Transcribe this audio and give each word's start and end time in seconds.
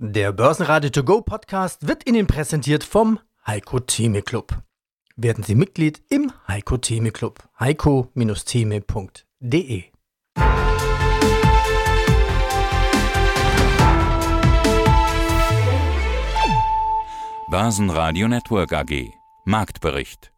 Der 0.00 0.30
Börsenradio 0.30 0.90
To 0.90 1.02
Go 1.02 1.22
Podcast 1.22 1.88
wird 1.88 2.08
Ihnen 2.08 2.28
präsentiert 2.28 2.84
vom 2.84 3.18
Heiko 3.44 3.80
Theme 3.80 4.22
Club. 4.22 4.56
Werden 5.16 5.42
Sie 5.42 5.56
Mitglied 5.56 6.00
im 6.08 6.30
Heiko 6.46 6.76
Theme 6.76 7.10
Club. 7.10 7.42
heiko-theme.de 7.58 9.84
Börsenradio 17.50 18.28
Network 18.28 18.72
AG 18.72 19.10
Marktbericht 19.46 20.30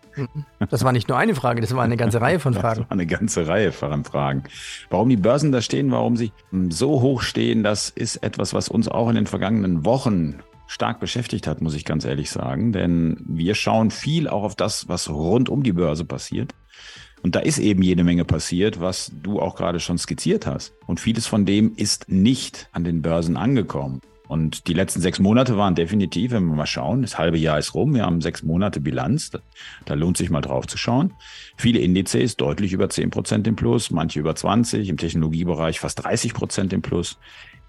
Das 0.69 0.83
war 0.83 0.91
nicht 0.91 1.09
nur 1.09 1.17
eine 1.17 1.35
Frage, 1.35 1.61
das 1.61 1.75
war 1.75 1.83
eine 1.83 1.97
ganze 1.97 2.21
Reihe 2.21 2.39
von 2.39 2.53
Fragen. 2.53 2.81
Das 2.81 2.89
war 2.89 2.91
eine 2.91 3.07
ganze 3.07 3.47
Reihe 3.47 3.71
von 3.71 4.03
Fragen. 4.03 4.43
Warum 4.89 5.09
die 5.09 5.17
Börsen 5.17 5.51
da 5.51 5.61
stehen, 5.61 5.91
warum 5.91 6.17
sie 6.17 6.31
so 6.69 7.01
hoch 7.01 7.21
stehen, 7.21 7.63
das 7.63 7.89
ist 7.89 8.17
etwas, 8.17 8.53
was 8.53 8.69
uns 8.69 8.87
auch 8.87 9.09
in 9.09 9.15
den 9.15 9.27
vergangenen 9.27 9.85
Wochen 9.85 10.39
stark 10.67 10.99
beschäftigt 10.99 11.47
hat, 11.47 11.61
muss 11.61 11.73
ich 11.73 11.83
ganz 11.83 12.05
ehrlich 12.05 12.29
sagen. 12.29 12.71
Denn 12.71 13.17
wir 13.27 13.55
schauen 13.55 13.91
viel 13.91 14.27
auch 14.27 14.43
auf 14.43 14.55
das, 14.55 14.87
was 14.87 15.09
rund 15.09 15.49
um 15.49 15.63
die 15.63 15.73
Börse 15.73 16.05
passiert. 16.05 16.53
Und 17.21 17.35
da 17.35 17.39
ist 17.39 17.59
eben 17.59 17.81
jede 17.81 18.03
Menge 18.03 18.23
passiert, 18.23 18.79
was 18.79 19.11
du 19.13 19.39
auch 19.39 19.55
gerade 19.55 19.79
schon 19.79 19.97
skizziert 19.97 20.45
hast. 20.45 20.73
Und 20.85 20.99
vieles 20.99 21.27
von 21.27 21.45
dem 21.45 21.75
ist 21.75 22.09
nicht 22.09 22.69
an 22.71 22.83
den 22.83 23.01
Börsen 23.01 23.35
angekommen. 23.35 24.01
Und 24.29 24.67
die 24.67 24.73
letzten 24.73 25.01
sechs 25.01 25.17
Monate 25.17 25.57
waren 25.57 25.73
definitiv, 25.73 26.31
wenn 26.33 26.45
wir 26.45 26.55
mal 26.55 26.67
schauen, 26.67 27.01
das 27.01 27.17
halbe 27.17 27.39
Jahr 27.39 27.57
ist 27.57 27.73
rum, 27.73 27.95
wir 27.95 28.05
haben 28.05 28.21
sechs 28.21 28.43
Monate 28.43 28.79
Bilanz, 28.79 29.31
da 29.85 29.93
lohnt 29.95 30.17
sich 30.17 30.29
mal 30.29 30.41
drauf 30.41 30.67
zu 30.67 30.77
schauen. 30.77 31.13
Viele 31.57 31.79
Indizes 31.79 32.37
deutlich 32.37 32.71
über 32.71 32.89
zehn 32.89 33.09
Prozent 33.09 33.47
im 33.47 33.55
Plus, 33.55 33.89
manche 33.89 34.19
über 34.19 34.35
20, 34.35 34.87
im 34.87 34.97
Technologiebereich 34.97 35.79
fast 35.79 36.03
30 36.03 36.35
Prozent 36.35 36.73
im 36.73 36.83
Plus. 36.83 37.17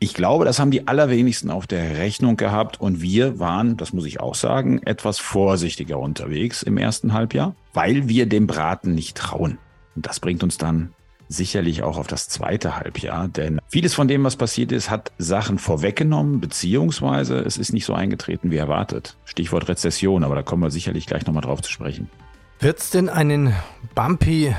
Ich 0.01 0.13
glaube, 0.13 0.45
das 0.45 0.59
haben 0.59 0.71
die 0.71 0.87
allerwenigsten 0.87 1.51
auf 1.51 1.67
der 1.67 1.97
Rechnung 1.97 2.37
gehabt 2.37 2.79
und 2.79 3.01
wir 3.01 3.39
waren, 3.39 3.79
das 3.79 3.95
muss 3.95 4.05
ich 4.05 4.21
auch 4.21 4.35
sagen, 4.35 4.83
etwas 4.83 5.19
vorsichtiger 5.19 5.99
unterwegs 5.99 6.63
im 6.63 6.77
ersten 6.77 7.15
Halbjahr, 7.15 7.57
weil 7.73 8.07
wir 8.07 8.27
dem 8.27 8.47
Braten 8.47 8.95
nicht 8.95 9.17
trauen. 9.17 9.57
Und 9.97 10.05
das 10.05 10.21
bringt 10.21 10.43
uns 10.43 10.59
dann 10.59 10.93
sicherlich 11.31 11.83
auch 11.83 11.97
auf 11.97 12.09
das 12.09 12.29
zweite 12.29 12.77
Halbjahr, 12.77 13.29
denn 13.29 13.61
vieles 13.69 13.95
von 13.95 14.09
dem, 14.09 14.25
was 14.25 14.37
passiert 14.37 14.73
ist, 14.73 14.91
hat 14.91 15.13
Sachen 15.17 15.59
vorweggenommen, 15.59 16.41
beziehungsweise 16.41 17.39
es 17.39 17.57
ist 17.57 17.73
nicht 17.73 17.87
so 17.87 17.95
eingetreten 17.95 18.51
wie 18.51 18.57
erwartet. 18.57 19.17
Stichwort 19.25 19.69
Rezession, 19.69 20.25
aber 20.25 20.35
da 20.35 20.43
kommen 20.43 20.63
wir 20.63 20.71
sicherlich 20.71 21.07
gleich 21.07 21.27
nochmal 21.27 21.43
drauf 21.43 21.63
zu 21.63 21.71
sprechen. 21.71 22.11
Wird 22.59 22.81
es 22.81 22.91
denn 22.91 23.09
einen 23.09 23.55
Bumpy 23.95 24.55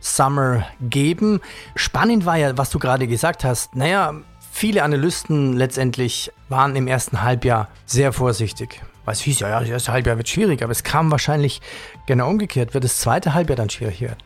Summer 0.00 0.66
geben? 0.80 1.40
Spannend 1.76 2.26
war 2.26 2.36
ja, 2.36 2.58
was 2.58 2.70
du 2.70 2.80
gerade 2.80 3.06
gesagt 3.06 3.44
hast. 3.44 3.76
Naja, 3.76 4.12
viele 4.50 4.82
Analysten 4.82 5.56
letztendlich 5.56 6.32
waren 6.48 6.74
im 6.74 6.88
ersten 6.88 7.22
Halbjahr 7.22 7.68
sehr 7.86 8.12
vorsichtig. 8.12 8.82
Weil 9.04 9.14
es 9.14 9.20
hieß 9.20 9.38
ja, 9.38 9.48
ja, 9.48 9.60
das 9.60 9.68
erste 9.68 9.92
Halbjahr 9.92 10.16
wird 10.16 10.28
schwierig, 10.28 10.64
aber 10.64 10.72
es 10.72 10.82
kam 10.82 11.12
wahrscheinlich 11.12 11.60
genau 12.06 12.28
umgekehrt. 12.28 12.74
Wird 12.74 12.82
das 12.82 12.98
zweite 12.98 13.34
Halbjahr 13.34 13.56
dann 13.56 13.70
schwierig 13.70 14.00
werden? 14.00 14.18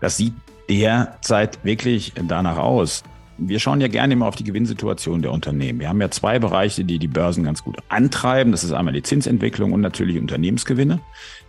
Das 0.00 0.16
sieht 0.16 0.34
derzeit 0.68 1.64
wirklich 1.64 2.12
danach 2.26 2.58
aus. 2.58 3.02
Wir 3.40 3.60
schauen 3.60 3.80
ja 3.80 3.86
gerne 3.86 4.14
immer 4.14 4.26
auf 4.26 4.34
die 4.34 4.42
Gewinnsituation 4.42 5.22
der 5.22 5.30
Unternehmen. 5.30 5.78
Wir 5.78 5.88
haben 5.88 6.00
ja 6.00 6.10
zwei 6.10 6.40
Bereiche, 6.40 6.84
die 6.84 6.98
die 6.98 7.06
Börsen 7.06 7.44
ganz 7.44 7.62
gut 7.62 7.76
antreiben. 7.88 8.50
Das 8.50 8.64
ist 8.64 8.72
einmal 8.72 8.92
die 8.92 9.04
Zinsentwicklung 9.04 9.72
und 9.72 9.80
natürlich 9.80 10.18
Unternehmensgewinne. 10.18 10.98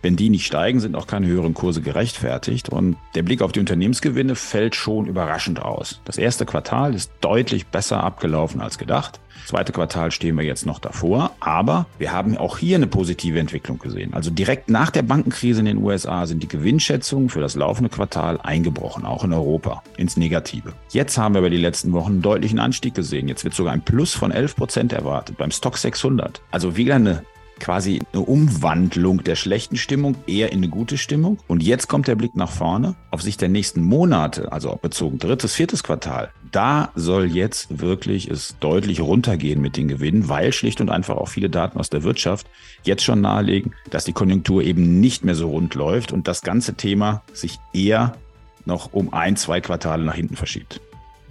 Wenn 0.00 0.14
die 0.14 0.30
nicht 0.30 0.46
steigen, 0.46 0.78
sind 0.78 0.94
auch 0.94 1.08
keine 1.08 1.26
höheren 1.26 1.52
Kurse 1.52 1.82
gerechtfertigt. 1.82 2.68
Und 2.68 2.96
der 3.16 3.24
Blick 3.24 3.42
auf 3.42 3.50
die 3.50 3.58
Unternehmensgewinne 3.58 4.36
fällt 4.36 4.76
schon 4.76 5.06
überraschend 5.06 5.60
aus. 5.60 6.00
Das 6.04 6.16
erste 6.16 6.46
Quartal 6.46 6.94
ist 6.94 7.10
deutlich 7.20 7.66
besser 7.66 8.04
abgelaufen 8.04 8.60
als 8.60 8.78
gedacht. 8.78 9.18
Zweite 9.46 9.72
Quartal 9.72 10.10
stehen 10.10 10.36
wir 10.36 10.44
jetzt 10.44 10.66
noch 10.66 10.78
davor, 10.78 11.32
aber 11.40 11.86
wir 11.98 12.12
haben 12.12 12.36
auch 12.36 12.58
hier 12.58 12.76
eine 12.76 12.86
positive 12.86 13.38
Entwicklung 13.38 13.78
gesehen. 13.78 14.14
Also 14.14 14.30
direkt 14.30 14.70
nach 14.70 14.90
der 14.90 15.02
Bankenkrise 15.02 15.60
in 15.60 15.66
den 15.66 15.78
USA 15.78 16.26
sind 16.26 16.42
die 16.42 16.48
Gewinnschätzungen 16.48 17.28
für 17.28 17.40
das 17.40 17.54
laufende 17.54 17.90
Quartal 17.90 18.40
eingebrochen, 18.40 19.04
auch 19.04 19.24
in 19.24 19.32
Europa, 19.32 19.82
ins 19.96 20.16
Negative. 20.16 20.72
Jetzt 20.90 21.18
haben 21.18 21.34
wir 21.34 21.40
über 21.40 21.50
die 21.50 21.56
letzten 21.56 21.92
Wochen 21.92 22.12
einen 22.12 22.22
deutlichen 22.22 22.58
Anstieg 22.58 22.94
gesehen. 22.94 23.28
Jetzt 23.28 23.44
wird 23.44 23.54
sogar 23.54 23.72
ein 23.72 23.82
Plus 23.82 24.14
von 24.14 24.30
11 24.30 24.56
Prozent 24.56 24.92
erwartet 24.92 25.36
beim 25.36 25.50
Stock 25.50 25.78
600. 25.78 26.40
Also 26.50 26.76
wieder 26.76 26.96
eine 26.96 27.24
quasi 27.60 28.00
eine 28.12 28.22
Umwandlung 28.22 29.22
der 29.22 29.36
schlechten 29.36 29.76
Stimmung 29.76 30.16
eher 30.26 30.50
in 30.50 30.58
eine 30.58 30.68
gute 30.68 30.98
Stimmung. 30.98 31.38
Und 31.46 31.62
jetzt 31.62 31.88
kommt 31.88 32.08
der 32.08 32.16
Blick 32.16 32.34
nach 32.34 32.50
vorne 32.50 32.96
auf 33.10 33.22
Sicht 33.22 33.40
der 33.40 33.48
nächsten 33.48 33.82
Monate, 33.82 34.50
also 34.50 34.78
bezogen 34.80 35.18
drittes, 35.18 35.54
viertes 35.54 35.82
Quartal. 35.82 36.30
Da 36.50 36.90
soll 36.96 37.26
jetzt 37.26 37.80
wirklich 37.80 38.28
es 38.28 38.56
deutlich 38.58 39.00
runtergehen 39.00 39.60
mit 39.60 39.76
den 39.76 39.86
Gewinnen, 39.86 40.28
weil 40.28 40.52
schlicht 40.52 40.80
und 40.80 40.90
einfach 40.90 41.16
auch 41.16 41.28
viele 41.28 41.48
Daten 41.48 41.78
aus 41.78 41.90
der 41.90 42.02
Wirtschaft 42.02 42.48
jetzt 42.82 43.04
schon 43.04 43.20
nahelegen, 43.20 43.74
dass 43.90 44.04
die 44.04 44.12
Konjunktur 44.12 44.62
eben 44.62 44.98
nicht 44.98 45.24
mehr 45.24 45.36
so 45.36 45.50
rund 45.50 45.74
läuft 45.74 46.12
und 46.12 46.26
das 46.26 46.42
ganze 46.42 46.74
Thema 46.74 47.22
sich 47.32 47.58
eher 47.72 48.16
noch 48.64 48.92
um 48.92 49.12
ein, 49.12 49.36
zwei 49.36 49.60
Quartale 49.60 50.04
nach 50.04 50.14
hinten 50.14 50.36
verschiebt. 50.36 50.80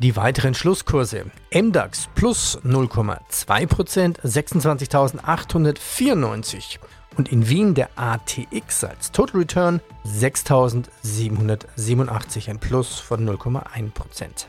Die 0.01 0.15
weiteren 0.15 0.53
Schlusskurse. 0.53 1.25
MDAX 1.53 2.07
plus 2.15 2.57
0,2%, 2.63 4.21
26.894. 4.21 6.79
Und 7.17 7.29
in 7.33 7.49
Wien 7.49 7.73
der 7.73 7.89
ATX 7.97 8.85
als 8.85 9.11
Total 9.11 9.41
Return 9.41 9.81
6.787, 10.07 12.49
ein 12.49 12.59
Plus 12.59 13.01
von 13.01 13.27
0,1%. 13.27 14.45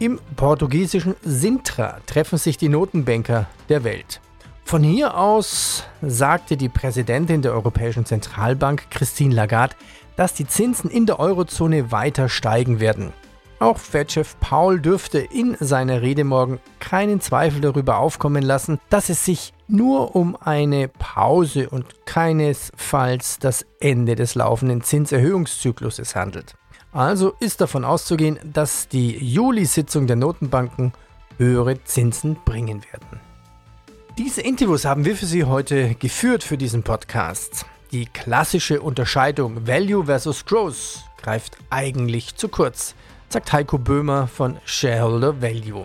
Im 0.00 0.20
portugiesischen 0.36 1.16
Sintra 1.24 2.00
treffen 2.04 2.36
sich 2.36 2.58
die 2.58 2.68
Notenbanker 2.68 3.46
der 3.70 3.84
Welt. 3.84 4.20
Von 4.64 4.82
hier 4.82 5.16
aus 5.16 5.84
sagte 6.02 6.58
die 6.58 6.68
Präsidentin 6.68 7.40
der 7.40 7.54
Europäischen 7.54 8.04
Zentralbank 8.04 8.90
Christine 8.90 9.34
Lagarde, 9.34 9.76
dass 10.16 10.34
die 10.34 10.46
Zinsen 10.46 10.90
in 10.90 11.06
der 11.06 11.18
Eurozone 11.18 11.90
weiter 11.90 12.28
steigen 12.28 12.80
werden. 12.80 13.14
Auch 13.60 13.78
Fed-Chef 13.78 14.36
Paul 14.38 14.80
dürfte 14.80 15.18
in 15.18 15.56
seiner 15.58 16.00
Rede 16.00 16.22
morgen 16.22 16.60
keinen 16.78 17.20
Zweifel 17.20 17.60
darüber 17.60 17.98
aufkommen 17.98 18.44
lassen, 18.44 18.78
dass 18.88 19.08
es 19.08 19.24
sich 19.24 19.52
nur 19.66 20.14
um 20.14 20.36
eine 20.36 20.86
Pause 20.86 21.68
und 21.68 22.06
keinesfalls 22.06 23.40
das 23.40 23.66
Ende 23.80 24.14
des 24.14 24.36
laufenden 24.36 24.82
Zinserhöhungszykluses 24.82 26.14
handelt. 26.14 26.54
Also 26.92 27.34
ist 27.40 27.60
davon 27.60 27.84
auszugehen, 27.84 28.38
dass 28.44 28.86
die 28.86 29.18
Juli-Sitzung 29.18 30.06
der 30.06 30.16
Notenbanken 30.16 30.92
höhere 31.36 31.82
Zinsen 31.82 32.36
bringen 32.44 32.82
werden. 32.92 33.20
Diese 34.16 34.40
Interviews 34.40 34.84
haben 34.84 35.04
wir 35.04 35.16
für 35.16 35.26
Sie 35.26 35.44
heute 35.44 35.96
geführt 35.96 36.44
für 36.44 36.58
diesen 36.58 36.84
Podcast. 36.84 37.66
Die 37.90 38.06
klassische 38.06 38.80
Unterscheidung 38.80 39.66
Value 39.66 40.04
versus 40.04 40.44
Growth 40.44 41.04
greift 41.20 41.58
eigentlich 41.70 42.36
zu 42.36 42.48
kurz 42.48 42.94
sagt 43.28 43.52
Heiko 43.52 43.76
Böhmer 43.76 44.26
von 44.26 44.56
Shareholder 44.64 45.42
Value. 45.42 45.84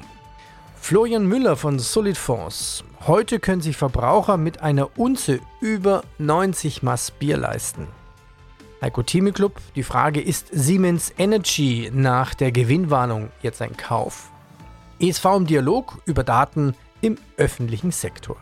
Florian 0.79 1.27
Müller 1.27 1.57
von 1.57 1.77
Solid 1.77 2.17
Fonds. 2.17 2.83
Heute 3.05 3.39
können 3.39 3.61
sich 3.61 3.75
Verbraucher 3.75 4.37
mit 4.37 4.61
einer 4.61 4.97
Unze 4.97 5.39
über 5.59 6.03
90 6.19 6.83
Maß 6.83 7.11
Bier 7.11 7.37
leisten. 7.37 7.87
Heiko 8.81 9.03
Thieme 9.03 9.33
Club, 9.33 9.59
die 9.75 9.83
Frage, 9.83 10.21
ist 10.21 10.47
Siemens 10.51 11.13
Energy 11.17 11.89
nach 11.93 12.33
der 12.33 12.51
Gewinnwarnung 12.51 13.29
jetzt 13.41 13.61
ein 13.61 13.75
Kauf? 13.75 14.29
ESV 14.99 15.25
im 15.37 15.47
Dialog 15.47 16.01
über 16.05 16.23
Daten 16.23 16.75
im 17.01 17.17
öffentlichen 17.37 17.91
Sektor. 17.91 18.37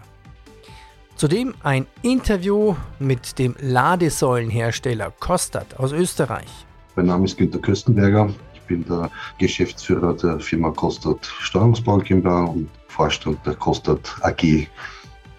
Zudem 1.15 1.55
ein 1.63 1.87
Interview 2.03 2.75
mit 2.99 3.39
dem 3.39 3.55
Ladesäulenhersteller 3.59 5.11
Kostat 5.19 5.79
aus 5.79 5.91
Österreich. 5.91 6.49
Mein 6.95 7.05
Name 7.07 7.25
ist 7.25 7.37
Günter 7.37 7.59
Köstenberger. 7.59 8.33
Ich 8.71 8.77
bin 8.77 8.87
der 8.87 9.11
Geschäftsführer 9.37 10.13
der 10.13 10.39
Firma 10.39 10.71
Kostat 10.71 11.25
Steuerungsbau 11.25 11.97
GmbH 11.97 12.45
und 12.45 12.69
Vorstand 12.87 13.45
der 13.45 13.55
Kostat 13.55 14.15
AG 14.21 14.65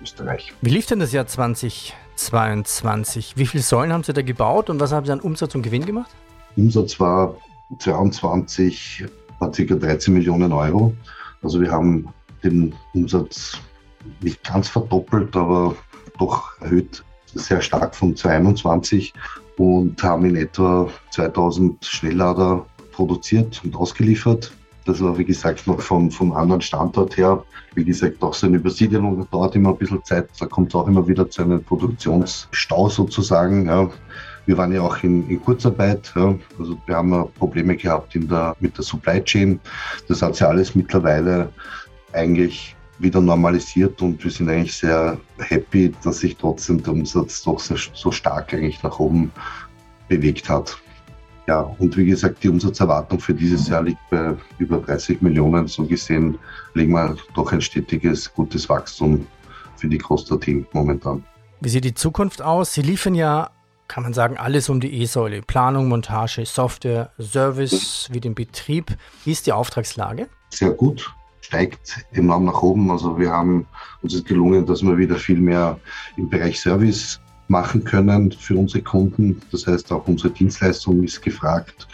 Österreich. 0.03 0.53
Wie 0.61 0.69
lief 0.69 0.85
denn 0.85 0.99
das 0.99 1.13
Jahr 1.13 1.27
2022? 1.27 3.39
Wie 3.39 3.47
viele 3.47 3.63
Säulen 3.63 3.91
haben 3.91 4.05
Sie 4.05 4.13
da 4.13 4.21
gebaut 4.21 4.69
und 4.69 4.81
was 4.81 4.93
haben 4.93 5.07
Sie 5.07 5.13
an 5.13 5.21
Umsatz 5.21 5.55
und 5.55 5.63
Gewinn 5.63 5.87
gemacht? 5.87 6.11
Umsatz 6.57 7.01
war 7.01 7.35
22 7.79 9.07
war 9.39 9.51
ca. 9.51 9.65
13 9.65 10.13
Millionen 10.13 10.53
Euro. 10.53 10.93
Also 11.43 11.59
wir 11.59 11.71
haben 11.71 12.13
den 12.45 12.75
Umsatz 12.93 13.59
nicht 14.21 14.45
ganz 14.45 14.69
verdoppelt, 14.69 15.35
aber 15.35 15.75
doch 16.19 16.61
erhöht 16.61 17.03
sehr 17.33 17.63
stark 17.63 17.97
von 17.97 18.15
22 18.15 19.15
und 19.57 20.03
haben 20.03 20.25
in 20.25 20.37
etwa 20.37 20.89
2000 21.11 21.85
Schnelllader 21.85 22.65
produziert 22.93 23.61
und 23.65 23.75
ausgeliefert. 23.75 24.53
Das 24.85 25.01
war, 25.01 25.17
wie 25.17 25.25
gesagt, 25.25 25.67
noch 25.67 25.81
vom, 25.81 26.11
vom 26.11 26.33
anderen 26.33 26.61
Standort 26.61 27.17
her. 27.17 27.45
Wie 27.75 27.85
gesagt, 27.85 28.23
auch 28.23 28.35
so 28.35 28.47
eine 28.47 28.57
Übersiedelung 28.57 29.27
dauert 29.31 29.55
immer 29.55 29.71
ein 29.71 29.77
bisschen 29.77 30.05
Zeit. 30.05 30.29
Da 30.41 30.47
kommt 30.47 30.69
es 30.71 30.75
auch 30.75 30.89
immer 30.89 31.07
wieder 31.07 31.31
zu 31.31 31.43
einem 31.43 31.63
Produktionsstau 31.63 32.89
sozusagen. 32.89 33.67
Ja. 33.67 33.89
Wir 34.47 34.59
waren 34.59 34.73
ja 34.73 34.83
auch 34.83 35.01
in, 35.05 35.29
in 35.29 35.41
Kurzarbeit. 35.41 36.13
Ja. 36.17 36.35
Also 36.59 36.77
wir 36.87 36.97
haben 36.97 37.29
Probleme 37.39 37.77
gehabt 37.77 38.15
in 38.17 38.29
der, 38.29 38.57
mit 38.59 38.77
der 38.77 38.85
Supply 38.85 39.23
Chain. 39.23 39.61
Das 40.09 40.21
hat 40.21 40.35
sich 40.35 40.47
alles 40.47 40.75
mittlerweile 40.75 41.49
eigentlich 42.13 42.75
wieder 42.99 43.21
normalisiert 43.21 44.01
und 44.03 44.23
wir 44.23 44.31
sind 44.31 44.49
eigentlich 44.49 44.77
sehr 44.77 45.19
happy, 45.39 45.93
dass 46.05 46.19
sich 46.19 46.37
trotzdem 46.37 46.83
der 46.83 46.93
Umsatz 46.93 47.43
doch 47.43 47.59
so, 47.59 47.75
so 47.77 48.11
stark 48.11 48.53
eigentlich 48.55 48.83
nach 48.83 48.99
oben 48.99 49.33
bewegt 50.09 50.49
hat. 50.49 50.82
Ja, 51.53 51.71
und 51.79 51.95
wie 51.99 52.07
gesagt, 52.07 52.43
die 52.43 52.49
Umsatzerwartung 52.49 53.21
für 53.21 53.35
dieses 53.35 53.69
Jahr 53.69 53.83
liegt 53.83 54.01
bei 54.09 54.35
über 54.57 54.79
30 54.79 55.21
Millionen. 55.21 55.69
So 55.69 55.85
gesehen 55.85 56.39
legen 56.73 56.93
wir 56.93 57.15
doch 57.35 57.53
ein 57.53 57.61
stetiges, 57.61 58.33
gutes 58.33 58.71
Wachstum 58.71 59.27
für 59.77 59.87
die 59.87 59.99
Costa-Team 59.99 60.67
momentan. 60.73 61.23
Wie 61.61 61.69
sieht 61.69 61.85
die 61.85 61.93
Zukunft 61.93 62.41
aus? 62.41 62.73
Sie 62.73 62.81
liefern 62.81 63.15
ja, 63.15 63.51
kann 63.87 64.03
man 64.03 64.15
sagen, 64.15 64.39
alles 64.39 64.71
um 64.71 64.81
die 64.81 65.03
E-Säule. 65.03 65.43
Planung, 65.43 65.89
Montage, 65.89 66.47
Software, 66.47 67.11
Service 67.19 68.09
wie 68.11 68.21
den 68.21 68.35
Betrieb. 68.35 68.97
Wie 69.27 69.33
ist 69.33 69.47
die 69.47 69.53
Auftragslage? 69.53 70.29
Sehr 70.49 70.71
gut 70.71 71.15
steigt 71.43 72.07
enorm 72.13 72.47
nach 72.47 72.63
oben. 72.63 72.91
Also 72.91 73.19
wir 73.19 73.31
haben 73.31 73.67
uns 74.01 74.15
ist 74.15 74.27
gelungen, 74.27 74.65
dass 74.65 74.83
wir 74.83 74.97
wieder 74.97 75.17
viel 75.17 75.39
mehr 75.39 75.79
im 76.17 76.31
Bereich 76.31 76.59
Service 76.59 77.21
machen 77.53 77.85
können 77.85 78.33
für 78.33 78.57
unsere 78.57 78.83
Kunden. 78.83 79.41
Das 79.53 79.67
heißt, 79.67 79.93
auch 79.93 80.09
unsere 80.09 80.31
Dienstleistung 80.31 81.05
ist 81.05 81.23
gefragt 81.23 81.87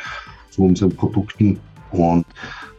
zu 0.50 0.62
unseren 0.62 0.94
Produkten. 0.94 1.60
Und 1.90 2.24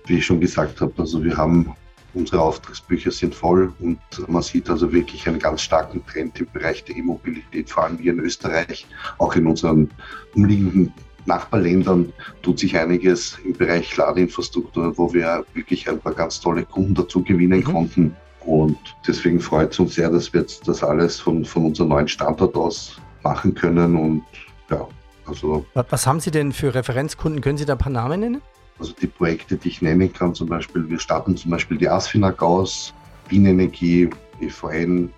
wie 0.08 0.18
ich 0.18 0.26
schon 0.26 0.40
gesagt 0.40 0.82
habe, 0.82 0.94
also 0.98 1.24
wir 1.24 1.38
haben 1.38 1.76
unsere 2.16 2.42
Auftragsbücher 2.42 3.12
sind 3.12 3.36
voll 3.36 3.72
und 3.80 4.00
man 4.28 4.42
sieht 4.42 4.68
also 4.70 4.92
wirklich 4.92 5.28
einen 5.28 5.38
ganz 5.38 5.62
starken 5.62 6.04
Trend 6.08 6.40
im 6.40 6.48
Bereich 6.52 6.84
der 6.86 6.96
E-Mobilität, 6.98 7.70
vor 7.70 7.84
allem 7.84 8.00
hier 8.00 8.14
in 8.14 8.20
Österreich, 8.20 8.88
auch 9.20 9.36
in 9.36 9.46
unseren 9.46 9.92
umliegenden 10.34 10.92
Nachbarländern 11.26 12.12
tut 12.42 12.58
sich 12.60 12.76
einiges 12.78 13.38
im 13.46 13.54
Bereich 13.54 13.96
Ladeinfrastruktur, 13.96 14.98
wo 14.98 15.14
wir 15.14 15.46
wirklich 15.54 15.88
ein 15.88 16.00
paar 16.00 16.14
ganz 16.14 16.40
tolle 16.40 16.64
Kunden 16.64 16.96
dazu 16.96 17.24
gewinnen 17.24 17.60
mhm. 17.60 17.64
konnten. 17.66 18.16
Und 18.50 18.80
deswegen 19.08 19.40
freut 19.40 19.74
es 19.74 19.80
uns 19.80 19.94
sehr, 19.94 20.10
dass 20.10 20.34
wir 20.34 20.42
jetzt 20.42 20.68
das 20.68 20.84
alles 20.84 21.20
von, 21.20 21.46
von 21.46 21.66
unserem 21.66 21.90
neuen 21.90 22.08
Standort 22.08 22.56
aus 22.56 23.00
machen 23.22 23.54
können. 23.54 23.96
Und 23.96 24.24
ja, 24.72 24.88
also. 25.28 25.64
Was 25.74 26.08
haben 26.08 26.20
Sie 26.20 26.32
denn 26.32 26.52
für 26.52 26.74
Referenzkunden? 26.74 27.42
Können 27.42 27.60
Sie 27.60 27.66
da 27.66 27.74
ein 27.74 27.80
paar 27.80 27.92
Namen 27.92 28.20
nennen? 28.22 28.42
Also 28.80 28.94
die 29.00 29.06
Projekte, 29.06 29.56
die 29.56 29.70
ich 29.70 29.84
nennen 29.84 30.12
kann, 30.12 30.34
zum 30.34 30.48
Beispiel, 30.48 30.90
wir 30.90 31.00
starten 31.00 31.38
zum 31.38 31.52
Beispiel 31.52 31.78
die 31.78 31.88
Asfinag 31.88 32.42
aus, 32.42 32.92
Wienenergie, 33.28 34.10
EVN, 34.42 35.14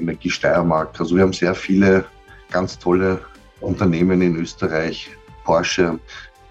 Energie 0.00 0.30
Steiermark. 0.30 0.98
Also 0.98 1.14
wir 1.14 1.22
haben 1.22 1.32
sehr 1.32 1.54
viele 1.54 2.06
ganz 2.50 2.76
tolle 2.76 3.20
Unternehmen 3.60 4.20
in 4.20 4.34
Österreich, 4.34 5.10
Porsche. 5.44 6.00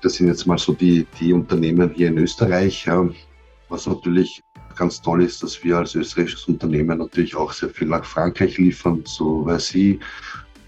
Das 0.01 0.13
sind 0.13 0.27
jetzt 0.27 0.48
mal 0.48 0.57
so 0.57 0.71
die, 0.71 1.06
die 1.19 1.33
Unternehmen 1.33 1.92
hier 1.94 2.07
in 2.07 2.18
Österreich. 2.18 2.88
Was 3.68 3.86
natürlich 3.88 4.42
ganz 4.77 5.01
toll 5.01 5.24
ist, 5.24 5.44
dass 5.44 5.63
wir 5.63 5.77
als 5.77 5.95
österreichisches 5.95 6.45
Unternehmen 6.47 7.00
natürlich 7.00 7.35
auch 7.35 7.51
sehr 7.51 7.69
viel 7.69 7.88
nach 7.88 8.06
Frankreich 8.06 8.57
liefern, 8.57 9.01
so 9.06 9.45
weil 9.45 9.59
sie 9.59 10.00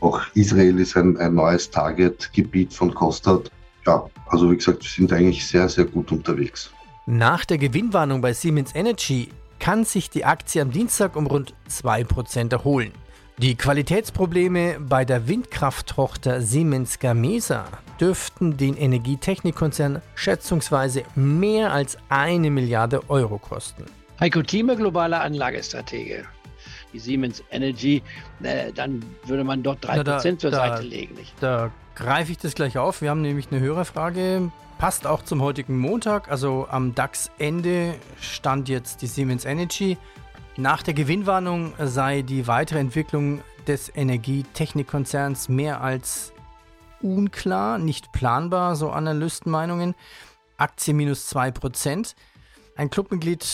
auch 0.01 0.21
Israel 0.33 0.79
ist 0.79 0.95
ein, 0.95 1.17
ein 1.17 1.35
neues 1.35 1.69
Target-Gebiet 1.69 2.73
von 2.73 2.93
Kostat. 2.93 3.51
Ja, 3.85 4.05
also 4.27 4.51
wie 4.51 4.57
gesagt, 4.57 4.83
wir 4.83 4.89
sind 4.89 5.11
eigentlich 5.13 5.45
sehr, 5.45 5.67
sehr 5.67 5.85
gut 5.85 6.11
unterwegs. 6.11 6.71
Nach 7.05 7.43
der 7.45 7.57
Gewinnwarnung 7.57 8.21
bei 8.21 8.33
Siemens 8.33 8.75
Energy 8.75 9.29
kann 9.59 9.83
sich 9.83 10.09
die 10.09 10.25
Aktie 10.25 10.61
am 10.61 10.71
Dienstag 10.71 11.15
um 11.15 11.27
rund 11.27 11.53
2% 11.69 12.51
erholen. 12.51 12.91
Die 13.39 13.55
Qualitätsprobleme 13.55 14.79
bei 14.81 15.05
der 15.05 15.27
Windkrafttochter 15.27 16.41
Siemens 16.41 16.99
Gamesa 16.99 17.65
dürften 17.99 18.57
den 18.57 18.75
Energietechnikkonzern 18.75 20.01
schätzungsweise 20.15 21.03
mehr 21.15 21.71
als 21.71 21.97
eine 22.09 22.51
Milliarde 22.51 23.09
Euro 23.09 23.37
kosten. 23.37 23.85
Heiko 24.19 24.41
Thieme, 24.41 24.75
globaler 24.75 25.21
Anlagestratege. 25.21 26.25
Die 26.91 26.99
Siemens 26.99 27.43
Energy, 27.51 28.01
äh, 28.41 28.73
dann 28.73 29.03
würde 29.25 29.43
man 29.43 29.63
dort 29.63 29.85
3% 29.85 30.03
da, 30.03 30.19
zur 30.19 30.51
da, 30.51 30.57
Seite 30.57 30.83
legen. 30.83 31.15
Nicht? 31.15 31.33
Da 31.39 31.71
greife 31.95 32.31
ich 32.31 32.37
das 32.37 32.55
gleich 32.55 32.77
auf. 32.77 33.01
Wir 33.01 33.11
haben 33.11 33.21
nämlich 33.21 33.47
eine 33.51 33.59
Hörerfrage. 33.59 34.51
Passt 34.77 35.05
auch 35.05 35.23
zum 35.23 35.41
heutigen 35.41 35.77
Montag. 35.77 36.31
Also 36.31 36.67
am 36.69 36.95
DAX-Ende 36.95 37.95
stand 38.19 38.69
jetzt 38.69 39.01
die 39.01 39.07
Siemens 39.07 39.45
Energy 39.45 39.97
nach 40.59 40.83
der 40.83 40.93
Gewinnwarnung 40.93 41.73
sei 41.79 42.21
die 42.21 42.45
weitere 42.45 42.79
Entwicklung 42.79 43.41
des 43.65 43.89
Energietechnikkonzerns 43.95 45.47
mehr 45.47 45.79
als 45.79 46.33
unklar, 47.01 47.77
nicht 47.77 48.11
planbar, 48.11 48.75
so 48.75 48.89
Analystenmeinungen. 48.89 49.95
Aktie 50.57 50.93
minus 50.93 51.33
2%. 51.33 52.13
Ein 52.79 52.89
Clubmitglied, 52.89 53.45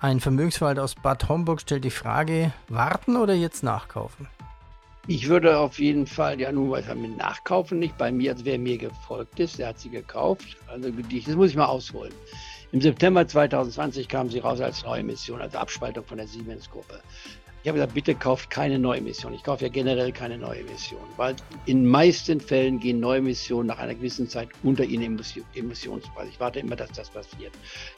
ein 0.00 0.20
Vermögensverwalter 0.20 0.84
aus 0.84 0.94
Bad 0.94 1.28
Homburg 1.28 1.60
stellt 1.60 1.82
die 1.82 1.90
Frage, 1.90 2.52
warten 2.68 3.16
oder 3.16 3.34
jetzt 3.34 3.64
nachkaufen? 3.64 4.28
Ich 5.08 5.28
würde 5.28 5.58
auf 5.58 5.80
jeden 5.80 6.06
Fall, 6.06 6.40
ja 6.40 6.52
nun 6.52 6.70
weiß 6.70 6.94
mit 6.94 7.16
nachkaufen 7.16 7.80
nicht, 7.80 7.98
bei 7.98 8.12
mir, 8.12 8.30
also 8.30 8.44
wer 8.44 8.60
mir 8.60 8.78
gefolgt 8.78 9.40
ist, 9.40 9.58
der 9.58 9.70
hat 9.70 9.80
sie 9.80 9.88
gekauft. 9.88 10.56
Also 10.68 10.92
das 10.92 11.34
muss 11.34 11.50
ich 11.50 11.56
mal 11.56 11.64
ausholen. 11.64 12.12
Im 12.70 12.80
September 12.80 13.26
2020 13.26 14.06
kam 14.06 14.30
sie 14.30 14.38
raus 14.38 14.60
als 14.60 14.84
Neuemission, 14.84 15.40
also 15.40 15.58
Abspaltung 15.58 16.04
von 16.04 16.18
der 16.18 16.28
Siemens-Gruppe. 16.28 17.00
Ich 17.62 17.68
habe 17.68 17.78
gesagt, 17.78 17.94
bitte 17.94 18.16
kauft 18.16 18.50
keine 18.50 18.76
Neuemission. 18.76 19.32
Ich 19.34 19.44
kaufe 19.44 19.64
ja 19.64 19.70
generell 19.70 20.10
keine 20.10 20.36
Neuemission, 20.36 21.00
weil 21.16 21.36
in 21.64 21.86
meisten 21.86 22.40
Fällen 22.40 22.80
gehen 22.80 22.98
Neuemissionen 22.98 23.68
nach 23.68 23.78
einer 23.78 23.94
gewissen 23.94 24.28
Zeit 24.28 24.48
unter 24.64 24.82
ihren 24.82 25.20
Emissionspreis. 25.54 26.28
Ich 26.28 26.40
warte 26.40 26.58
immer, 26.58 26.74
dass 26.74 26.90
das 26.90 27.10
passiert. 27.10 27.52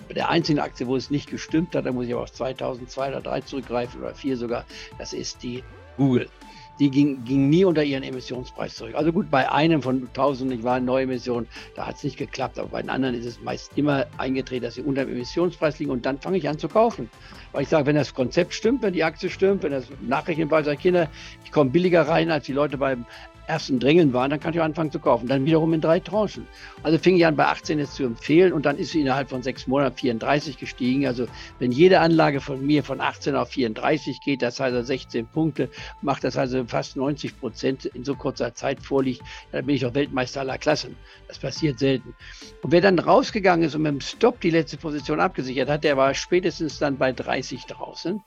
Bei 0.07 0.13
der 0.13 0.29
einzigen 0.29 0.59
Aktie, 0.59 0.87
wo 0.87 0.97
es 0.97 1.11
nicht 1.11 1.31
gestimmt 1.31 1.75
hat, 1.75 1.87
da 1.87 1.93
muss 1.93 2.05
ich 2.07 2.13
aber 2.13 2.25
auf 2.25 2.33
2002 2.33 3.09
oder 3.09 3.23
2003 3.23 3.41
zurückgreifen 3.41 4.01
oder 4.01 4.11
2004 4.11 4.37
sogar, 4.37 4.67
das 4.99 5.15
ist 5.15 5.43
die 5.43 5.65
Google 5.97 6.29
die 6.79 6.91
ging, 6.91 7.25
ging 7.25 7.49
nie 7.49 7.65
unter 7.65 7.85
ihren 7.85 8.03
Emissionspreis 8.03 8.75
zurück. 8.75 8.95
Also 8.95 9.13
gut, 9.13 9.31
bei 9.31 9.51
einem 9.51 9.83
von 9.83 10.09
1000, 10.09 10.53
ich 10.53 10.63
war 10.63 10.81
neue 10.81 11.05
Emissionen, 11.05 11.47
da 11.77 11.87
hat 11.87 11.97
es 11.97 12.05
nicht 12.05 12.17
geklappt, 12.17 12.59
aber 12.59 12.69
bei 12.69 12.81
den 12.81 12.91
anderen 12.91 13.15
ist 13.15 13.27
es 13.27 13.41
meist 13.43 13.73
immer 13.77 14.07
eingetreten, 14.19 14.65
dass 14.65 14.75
sie 14.75 14.83
unter 14.83 15.05
dem 15.05 15.15
Emissionspreis 15.15 15.79
liegen 15.79 15.91
und 15.91 16.05
dann 16.05 16.21
fange 16.21 16.39
ich 16.39 16.49
an 16.49 16.59
zu 16.59 16.69
kaufen. 16.69 17.09
Weil 17.53 17.63
ich 17.63 17.69
sage, 17.69 17.87
wenn 17.87 17.97
das 17.97 18.15
Konzept 18.15 18.55
stimmt, 18.55 18.83
wenn 18.83 18.93
die 18.93 19.05
Aktie 19.05 19.31
stimmt, 19.31 19.63
wenn 19.63 19.73
das 19.73 19.87
Nachrichtenpreis 20.01 20.67
sage, 20.67 20.79
Kinder, 20.79 21.09
ich 21.45 21.53
komme 21.53 21.71
billiger 21.71 22.03
rein, 22.03 22.31
als 22.31 22.47
die 22.47 22.53
Leute 22.53 22.79
beim 22.79 23.05
ersten 23.47 23.79
Drängeln 23.79 24.13
waren, 24.13 24.31
dann 24.31 24.41
kann 24.41 24.55
ich 24.55 24.61
anfangen 24.61 24.91
zu 24.91 24.99
kaufen. 24.99 25.27
Dann 25.27 25.45
wiederum 25.45 25.73
in 25.75 25.81
drei 25.81 26.01
Tranchen. 26.01 26.47
Also 26.83 26.99
fing 26.99 27.17
ich 27.17 27.27
an, 27.27 27.37
bei 27.37 27.47
18 27.47 27.79
jetzt 27.79 27.95
zu 27.95 28.05
empfehlen 28.05 28.53
und 28.53 28.65
dann 28.65 28.79
ist 28.79 28.93
sie 28.93 29.01
innerhalb 29.01 29.29
von 29.29 29.43
sechs 29.43 29.67
Monaten 29.67 29.97
34 29.97 30.59
gestiegen. 30.59 31.07
Also 31.07 31.27
wenn 31.59 31.71
jede 31.73 32.01
Anlage 32.01 32.41
von 32.41 32.65
mir 32.65 32.83
von 32.83 33.01
18 33.01 33.35
auf 33.37 33.51
34 33.51 34.21
geht, 34.21 34.43
das 34.43 34.61
heißt 34.61 34.75
also 34.75 34.87
16 34.87 35.27
Punkte, 35.27 35.69
macht 36.03 36.25
das 36.25 36.37
also 36.37 36.65
fast 36.67 36.97
90 36.97 37.39
Prozent 37.39 37.85
in 37.85 38.05
so 38.05 38.15
kurzer 38.15 38.55
Zeit 38.55 38.81
vorliegt, 38.81 39.23
dann 39.53 39.67
bin 39.67 39.77
ich 39.77 39.85
auch 39.85 39.95
Weltmeister 39.95 40.41
aller 40.41 40.59
Klassen. 40.59 40.97
Das 41.29 41.39
passiert 41.39 41.79
selten. 41.79 42.15
Und 42.63 42.73
wer 42.73 42.81
dann 42.81 42.99
rausgegangen 42.99 43.67
ist 43.67 43.75
und 43.75 43.83
mit 43.83 43.93
dem 43.93 44.01
Stop 44.01 44.41
die 44.41 44.51
letzte 44.51 44.77
Position 44.77 45.21
abgesichert 45.21 45.69
hat, 45.69 45.85
der 45.85 45.97
war 45.97 46.15
spätestens 46.15 46.79
dann 46.79 46.97
bei 46.97 47.13
30 47.13 47.67
draußen. 47.67 48.23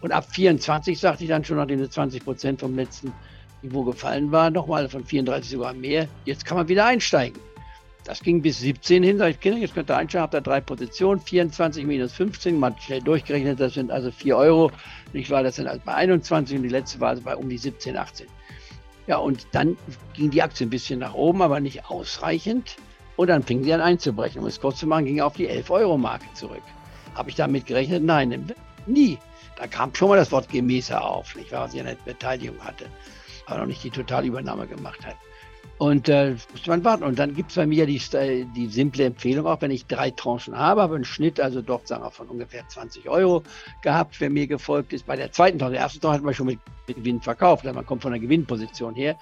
Und 0.00 0.12
ab 0.12 0.26
24 0.30 0.98
sagte 0.98 1.24
ich 1.24 1.30
dann 1.30 1.44
schon, 1.44 1.56
nachdem 1.56 1.78
sie 1.78 1.88
20 1.88 2.24
Prozent 2.24 2.60
vom 2.60 2.76
letzten 2.76 3.12
Niveau 3.62 3.84
gefallen 3.84 4.32
war, 4.32 4.50
nochmal 4.50 4.88
von 4.88 5.04
34 5.04 5.50
sogar 5.50 5.74
mehr. 5.74 6.08
Jetzt 6.24 6.44
kann 6.44 6.56
man 6.56 6.68
wieder 6.68 6.86
einsteigen. 6.86 7.40
Das 8.04 8.20
ging 8.20 8.40
bis 8.40 8.60
17 8.60 9.02
hin. 9.02 9.18
Sag 9.18 9.30
ich, 9.30 9.40
Kinder, 9.40 9.58
jetzt 9.58 9.74
könnt 9.74 9.90
ihr 9.90 9.96
einschauen, 9.96 10.22
habt 10.22 10.34
ihr 10.34 10.40
drei 10.40 10.60
Positionen, 10.60 11.20
24 11.20 11.84
minus 11.84 12.12
15, 12.12 12.58
mal 12.58 12.74
schnell 12.78 13.00
durchgerechnet, 13.00 13.58
das 13.58 13.74
sind 13.74 13.90
also 13.90 14.12
4 14.12 14.36
Euro. 14.36 14.70
Ich 15.12 15.30
war 15.30 15.42
das 15.42 15.56
dann 15.56 15.66
also 15.66 15.80
bei 15.84 15.94
21 15.94 16.56
und 16.56 16.62
die 16.62 16.68
letzte 16.68 17.00
war 17.00 17.10
also 17.10 17.22
bei 17.22 17.34
um 17.36 17.48
die 17.48 17.58
17, 17.58 17.96
18. 17.96 18.28
Ja, 19.08 19.18
und 19.18 19.46
dann 19.52 19.76
ging 20.14 20.30
die 20.30 20.42
Aktie 20.42 20.66
ein 20.66 20.70
bisschen 20.70 21.00
nach 21.00 21.14
oben, 21.14 21.42
aber 21.42 21.58
nicht 21.58 21.90
ausreichend. 21.90 22.76
Und 23.16 23.28
dann 23.28 23.42
fing 23.42 23.64
sie 23.64 23.72
an 23.72 23.80
einzubrechen. 23.80 24.40
Um 24.40 24.46
es 24.46 24.60
kurz 24.60 24.78
zu 24.78 24.86
machen, 24.86 25.06
ging 25.06 25.20
auf 25.20 25.34
die 25.34 25.48
11-Euro-Marke 25.48 26.26
zurück. 26.34 26.62
Habe 27.14 27.30
ich 27.30 27.36
damit 27.36 27.66
gerechnet? 27.66 28.04
Nein, 28.04 28.52
nie. 28.86 29.18
Da 29.56 29.66
kam 29.66 29.94
schon 29.94 30.10
mal 30.10 30.16
das 30.16 30.30
Wort 30.32 30.48
gemäßer 30.50 31.02
auf, 31.02 31.34
nicht 31.34 31.50
wahr, 31.50 31.64
was 31.64 31.72
sie 31.72 31.80
eine 31.80 31.96
Beteiligung 32.04 32.58
hatte, 32.60 32.84
aber 33.46 33.60
noch 33.60 33.66
nicht 33.66 33.82
die 33.82 33.90
Totalübernahme 33.90 34.66
gemacht 34.66 35.06
hat. 35.06 35.16
Und 35.78 36.08
äh, 36.08 36.36
muss 36.52 36.66
man 36.66 36.84
warten. 36.84 37.04
Und 37.04 37.18
dann 37.18 37.34
gibt 37.34 37.50
es 37.50 37.56
bei 37.56 37.66
mir 37.66 37.84
die, 37.84 38.00
äh, 38.14 38.46
die 38.56 38.66
simple 38.66 39.04
Empfehlung, 39.04 39.46
auch 39.46 39.60
wenn 39.60 39.70
ich 39.70 39.86
drei 39.86 40.10
Tranchen 40.10 40.56
habe, 40.56 40.80
habe 40.80 40.94
einen 40.94 41.04
Schnitt, 41.04 41.38
also 41.38 41.60
doch 41.60 41.84
sagen 41.84 42.02
wir 42.02 42.10
von 42.10 42.28
ungefähr 42.28 42.66
20 42.66 43.08
Euro 43.10 43.42
gehabt, 43.82 44.18
wer 44.20 44.30
mir 44.30 44.46
gefolgt 44.46 44.94
ist. 44.94 45.06
Bei 45.06 45.16
der 45.16 45.32
zweiten 45.32 45.58
Tranche, 45.58 45.72
der 45.72 45.82
ersten 45.82 46.00
Tranche 46.00 46.16
hat 46.16 46.24
man 46.24 46.34
schon 46.34 46.46
mit, 46.46 46.60
Gewinn 46.86 47.20
verkauft, 47.20 47.66
also 47.66 47.74
man 47.74 47.84
kommt 47.84 48.02
von 48.02 48.12
der 48.12 48.20
Gewinnposition 48.20 48.94
her. 48.94 49.16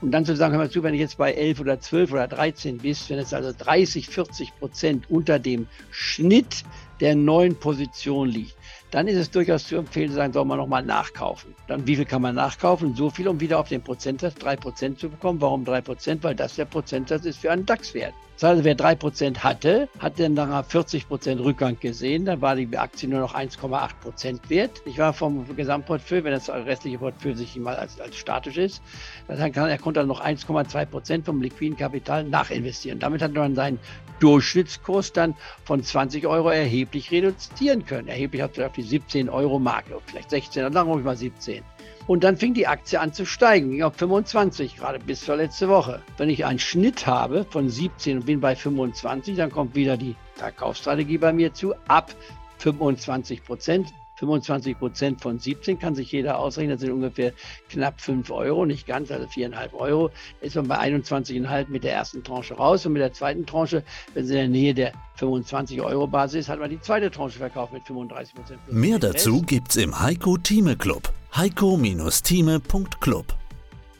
Und 0.00 0.10
dann 0.10 0.24
zu 0.24 0.34
sagen, 0.34 0.52
hör 0.52 0.60
mal 0.60 0.70
zu, 0.70 0.82
wenn 0.82 0.94
ich 0.94 1.00
jetzt 1.00 1.18
bei 1.18 1.32
11 1.32 1.60
oder 1.60 1.78
12 1.78 2.12
oder 2.12 2.26
13 2.26 2.78
bist, 2.78 3.10
wenn 3.10 3.18
es 3.18 3.34
also 3.34 3.52
30, 3.56 4.08
40 4.08 4.58
Prozent 4.58 5.10
unter 5.10 5.38
dem 5.38 5.68
Schnitt 5.90 6.64
der 7.00 7.14
neuen 7.14 7.56
Position 7.56 8.28
liegt, 8.28 8.56
dann 8.90 9.06
ist 9.08 9.16
es 9.16 9.30
durchaus 9.30 9.66
zu 9.66 9.76
empfehlen, 9.76 10.08
zu 10.10 10.16
sagen, 10.16 10.32
soll 10.32 10.44
man 10.44 10.58
nochmal 10.58 10.82
nachkaufen. 10.82 11.54
Dann 11.68 11.86
wie 11.86 11.96
viel 11.96 12.04
kann 12.04 12.22
man 12.22 12.34
nachkaufen? 12.34 12.94
So 12.94 13.10
viel, 13.10 13.28
um 13.28 13.40
wieder 13.40 13.58
auf 13.58 13.68
den 13.68 13.82
Prozentsatz 13.82 14.34
3% 14.34 14.96
zu 14.96 15.08
bekommen. 15.08 15.40
Warum 15.40 15.64
3%? 15.64 16.22
Weil 16.22 16.34
das 16.34 16.56
der 16.56 16.64
Prozentsatz 16.64 17.24
ist 17.24 17.38
für 17.38 17.52
einen 17.52 17.66
DAX-Wert. 17.66 18.14
Das 18.40 18.52
heißt, 18.52 18.64
wer 18.64 18.74
3% 18.74 19.40
hatte, 19.40 19.90
hat 19.98 20.18
dann 20.18 20.32
nach 20.32 20.64
40% 20.64 21.44
Rückgang 21.44 21.78
gesehen. 21.78 22.24
Dann 22.24 22.40
war 22.40 22.56
die 22.56 22.74
Aktie 22.78 23.06
nur 23.06 23.20
noch 23.20 23.34
1,8% 23.34 24.48
wert. 24.48 24.80
Ich 24.86 24.96
war 24.96 25.12
vom 25.12 25.44
Gesamtportfolio, 25.54 26.24
wenn 26.24 26.32
das 26.32 26.48
restliche 26.48 26.96
Portfolio 26.96 27.36
sich 27.36 27.54
mal 27.56 27.76
als, 27.76 28.00
als 28.00 28.16
statisch 28.16 28.56
ist, 28.56 28.82
dann 29.28 29.52
kann, 29.52 29.68
er 29.68 29.76
konnte 29.76 30.00
dann 30.00 30.08
noch 30.08 30.24
1,2% 30.24 31.22
vom 31.22 31.42
liquiden 31.42 31.76
Kapital 31.76 32.24
nachinvestieren. 32.24 32.98
Damit 32.98 33.20
hat 33.20 33.34
man 33.34 33.54
seinen 33.54 33.78
Durchschnittskurs 34.20 35.12
dann 35.12 35.34
von 35.64 35.82
20 35.82 36.26
Euro 36.26 36.48
erheblich 36.48 37.10
reduzieren 37.10 37.84
können. 37.84 38.08
Erheblich 38.08 38.40
er 38.40 38.66
auf 38.66 38.72
die 38.72 38.82
17 38.82 39.28
Euro 39.28 39.58
Marke, 39.58 39.98
vielleicht 40.06 40.30
16, 40.30 40.62
dann 40.62 40.72
sagen 40.72 40.88
wir 40.88 40.96
mal 40.96 41.16
17. 41.16 41.62
Und 42.06 42.24
dann 42.24 42.36
fing 42.36 42.54
die 42.54 42.66
Aktie 42.66 43.00
an 43.00 43.12
zu 43.12 43.24
steigen, 43.24 43.70
ging 43.70 43.82
auf 43.82 43.94
25, 43.94 44.76
gerade 44.76 44.98
bis 44.98 45.20
zur 45.20 45.36
letzte 45.36 45.68
Woche. 45.68 46.02
Wenn 46.16 46.30
ich 46.30 46.44
einen 46.44 46.58
Schnitt 46.58 47.06
habe 47.06 47.44
von 47.44 47.68
17 47.68 48.18
und 48.18 48.26
bin 48.26 48.40
bei 48.40 48.56
25, 48.56 49.36
dann 49.36 49.50
kommt 49.50 49.74
wieder 49.74 49.96
die 49.96 50.16
Verkaufsstrategie 50.34 51.18
bei 51.18 51.32
mir 51.32 51.52
zu, 51.52 51.74
ab 51.86 52.14
25 52.58 53.44
Prozent. 53.44 53.92
25 54.20 54.78
Prozent 54.78 55.20
von 55.20 55.38
17 55.38 55.78
kann 55.78 55.94
sich 55.94 56.12
jeder 56.12 56.38
ausrechnen, 56.38 56.72
das 56.72 56.80
sind 56.82 56.92
ungefähr 56.92 57.32
knapp 57.70 58.00
5 58.00 58.30
Euro, 58.30 58.66
nicht 58.66 58.86
ganz, 58.86 59.10
also 59.10 59.26
4,5 59.26 59.72
Euro. 59.74 60.10
Ist 60.42 60.56
man 60.56 60.68
bei 60.68 60.78
21,5 60.78 61.68
mit 61.68 61.84
der 61.84 61.94
ersten 61.94 62.22
Tranche 62.22 62.54
raus 62.54 62.84
und 62.84 62.92
mit 62.92 63.00
der 63.00 63.14
zweiten 63.14 63.46
Tranche, 63.46 63.82
wenn 64.12 64.26
sie 64.26 64.34
in 64.34 64.38
der 64.38 64.48
Nähe 64.48 64.74
der 64.74 64.92
25 65.16 65.80
Euro 65.80 66.06
Basis 66.06 66.40
ist, 66.40 66.48
hat 66.50 66.60
man 66.60 66.68
die 66.68 66.80
zweite 66.80 67.10
Tranche 67.10 67.38
verkauft 67.38 67.72
mit 67.72 67.82
35 67.84 68.34
Prozent. 68.34 68.60
Mehr 68.70 68.98
dazu 68.98 69.40
gibt's 69.40 69.76
im 69.76 69.98
Heiko 69.98 70.36
Thieme 70.36 70.76
Club. 70.76 71.12
heiko-thieme.club 71.34 73.26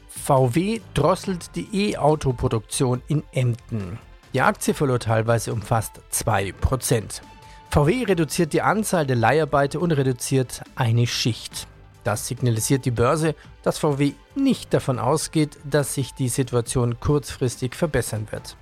VW 0.07 0.81
drosselt 0.93 1.55
die 1.55 1.93
E-Auto-Produktion 1.93 3.01
in 3.07 3.23
Emden. 3.31 3.97
Die 4.33 4.41
Aktie 4.41 4.75
verlor 4.75 4.99
teilweise 4.99 5.51
um 5.51 5.63
fast 5.63 5.99
2%. 6.13 7.21
VW 7.73 8.03
reduziert 8.03 8.51
die 8.51 8.61
Anzahl 8.61 9.07
der 9.07 9.15
Leiharbeiter 9.15 9.79
und 9.79 9.93
reduziert 9.93 10.61
eine 10.75 11.07
Schicht. 11.07 11.67
Das 12.03 12.27
signalisiert 12.27 12.83
die 12.83 12.91
Börse, 12.91 13.33
dass 13.63 13.77
VW 13.77 14.11
nicht 14.35 14.73
davon 14.73 14.99
ausgeht, 14.99 15.57
dass 15.63 15.93
sich 15.93 16.13
die 16.13 16.27
Situation 16.27 16.99
kurzfristig 16.99 17.75
verbessern 17.75 18.27
wird. 18.29 18.57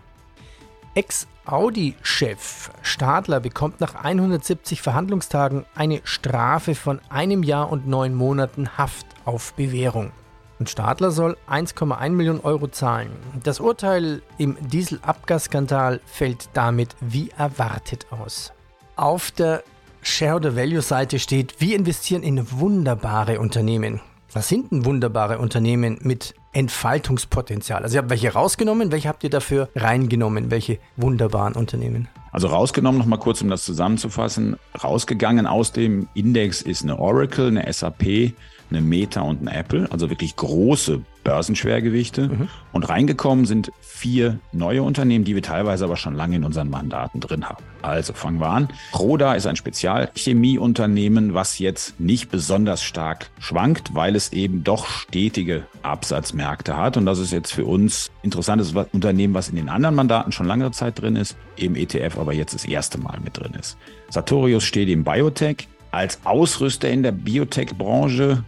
Ex-Audi-Chef 0.94 2.70
Stadler 2.84 3.40
bekommt 3.40 3.80
nach 3.80 3.96
170 3.96 4.80
Verhandlungstagen 4.84 5.66
eine 5.74 6.02
Strafe 6.04 6.76
von 6.76 7.02
einem 7.10 7.42
Jahr 7.42 7.72
und 7.72 7.88
neun 7.88 8.14
Monaten 8.14 8.78
Haft 8.78 9.08
auf 9.26 9.56
Bewährung. 9.56 10.12
Und 10.60 10.70
Stadler 10.70 11.10
soll 11.10 11.36
1,1 11.50 12.12
Millionen 12.12 12.42
Euro 12.42 12.68
zahlen. 12.68 13.10
Das 13.44 13.60
Urteil 13.60 14.22
im 14.38 14.56
Dieselabgasskandal 14.68 16.00
fällt 16.06 16.50
damit 16.54 16.96
wie 17.00 17.32
erwartet 17.32 18.06
aus. 18.12 18.54
Auf 19.00 19.32
der 19.32 19.64
Shareholder 20.02 20.58
Value 20.58 20.82
Seite 20.82 21.20
steht, 21.20 21.62
wir 21.62 21.78
investieren 21.78 22.22
in 22.22 22.52
wunderbare 22.52 23.40
Unternehmen. 23.40 24.02
Was 24.34 24.50
sind 24.50 24.72
denn 24.74 24.84
wunderbare 24.84 25.38
Unternehmen 25.38 26.00
mit 26.02 26.36
Entfaltungspotenzial? 26.52 27.82
Also 27.82 27.96
ihr 27.96 28.00
habt 28.00 28.10
welche 28.10 28.34
rausgenommen, 28.34 28.92
welche 28.92 29.08
habt 29.08 29.24
ihr 29.24 29.30
dafür 29.30 29.70
reingenommen? 29.74 30.52
Welche 30.52 30.80
wunderbaren 30.98 31.54
Unternehmen? 31.54 32.10
Also 32.34 32.48
rausgenommen, 32.48 33.00
nochmal 33.00 33.20
kurz, 33.20 33.42
um 33.42 33.50
das 33.50 33.64
zusammenzufassen. 33.64 34.58
Rausgegangen 34.84 35.48
aus 35.48 35.72
dem 35.72 36.10
Index 36.14 36.62
ist 36.62 36.84
eine 36.84 37.00
Oracle, 37.00 37.48
eine 37.48 37.72
SAP, 37.72 38.34
eine 38.70 38.82
Meta 38.82 39.22
und 39.22 39.40
eine 39.40 39.58
Apple, 39.58 39.88
also 39.92 40.10
wirklich 40.10 40.36
große 40.36 41.02
Börsenschwergewichte. 41.30 42.28
Mhm. 42.28 42.48
Und 42.72 42.90
reingekommen 42.90 43.46
sind 43.46 43.72
vier 43.82 44.40
neue 44.52 44.82
Unternehmen, 44.82 45.26
die 45.26 45.36
wir 45.36 45.44
teilweise 45.44 45.86
aber 45.86 45.96
schon 45.96 46.16
lange 46.16 46.38
in 46.38 46.44
unseren 46.44 46.72
Mandaten 46.72 47.20
drin 47.20 47.48
haben. 47.48 47.64
Also 47.84 48.14
fangen 48.14 48.40
wir 48.40 48.50
an. 48.50 48.70
Roda 48.98 49.36
ist 49.36 49.46
ein 49.46 49.56
Spezialchemieunternehmen, 49.56 51.36
was 51.36 51.60
jetzt 51.60 52.00
nicht 52.00 52.32
besonders 52.32 52.82
stark 52.82 53.30
schwankt, 53.40 53.94
weil 53.94 54.16
es 54.16 54.34
eben 54.34 54.64
doch 54.64 54.88
stetige 54.88 55.66
Absatzmärkte 55.84 56.76
hat. 56.76 56.98
Und 56.98 57.06
das 57.06 57.20
ist 57.20 57.32
jetzt 57.32 57.54
für 57.54 57.66
uns 57.66 58.10
interessantes 58.24 58.74
Unternehmen, 58.92 59.36
was 59.36 59.50
in 59.50 59.56
den 59.56 59.70
anderen 59.70 59.94
Mandaten 59.94 60.32
schon 60.32 60.48
lange 60.48 60.72
Zeit 60.72 61.00
drin 61.00 61.16
ist, 61.16 61.38
im 61.58 61.76
ETF 61.76 62.18
aber 62.18 62.34
jetzt 62.34 62.56
das 62.56 62.66
erste 62.66 62.98
Mal 62.98 63.20
mit 63.24 63.38
drin 63.38 63.54
ist. 63.60 63.78
Sartorius 64.10 64.64
steht 64.64 64.90
im 64.90 65.04
Biotech 65.04 65.68
als 65.92 66.20
Ausrüster 66.24 66.90
in 66.90 67.04
der 67.04 67.12
Biotech-Branche 67.12 68.44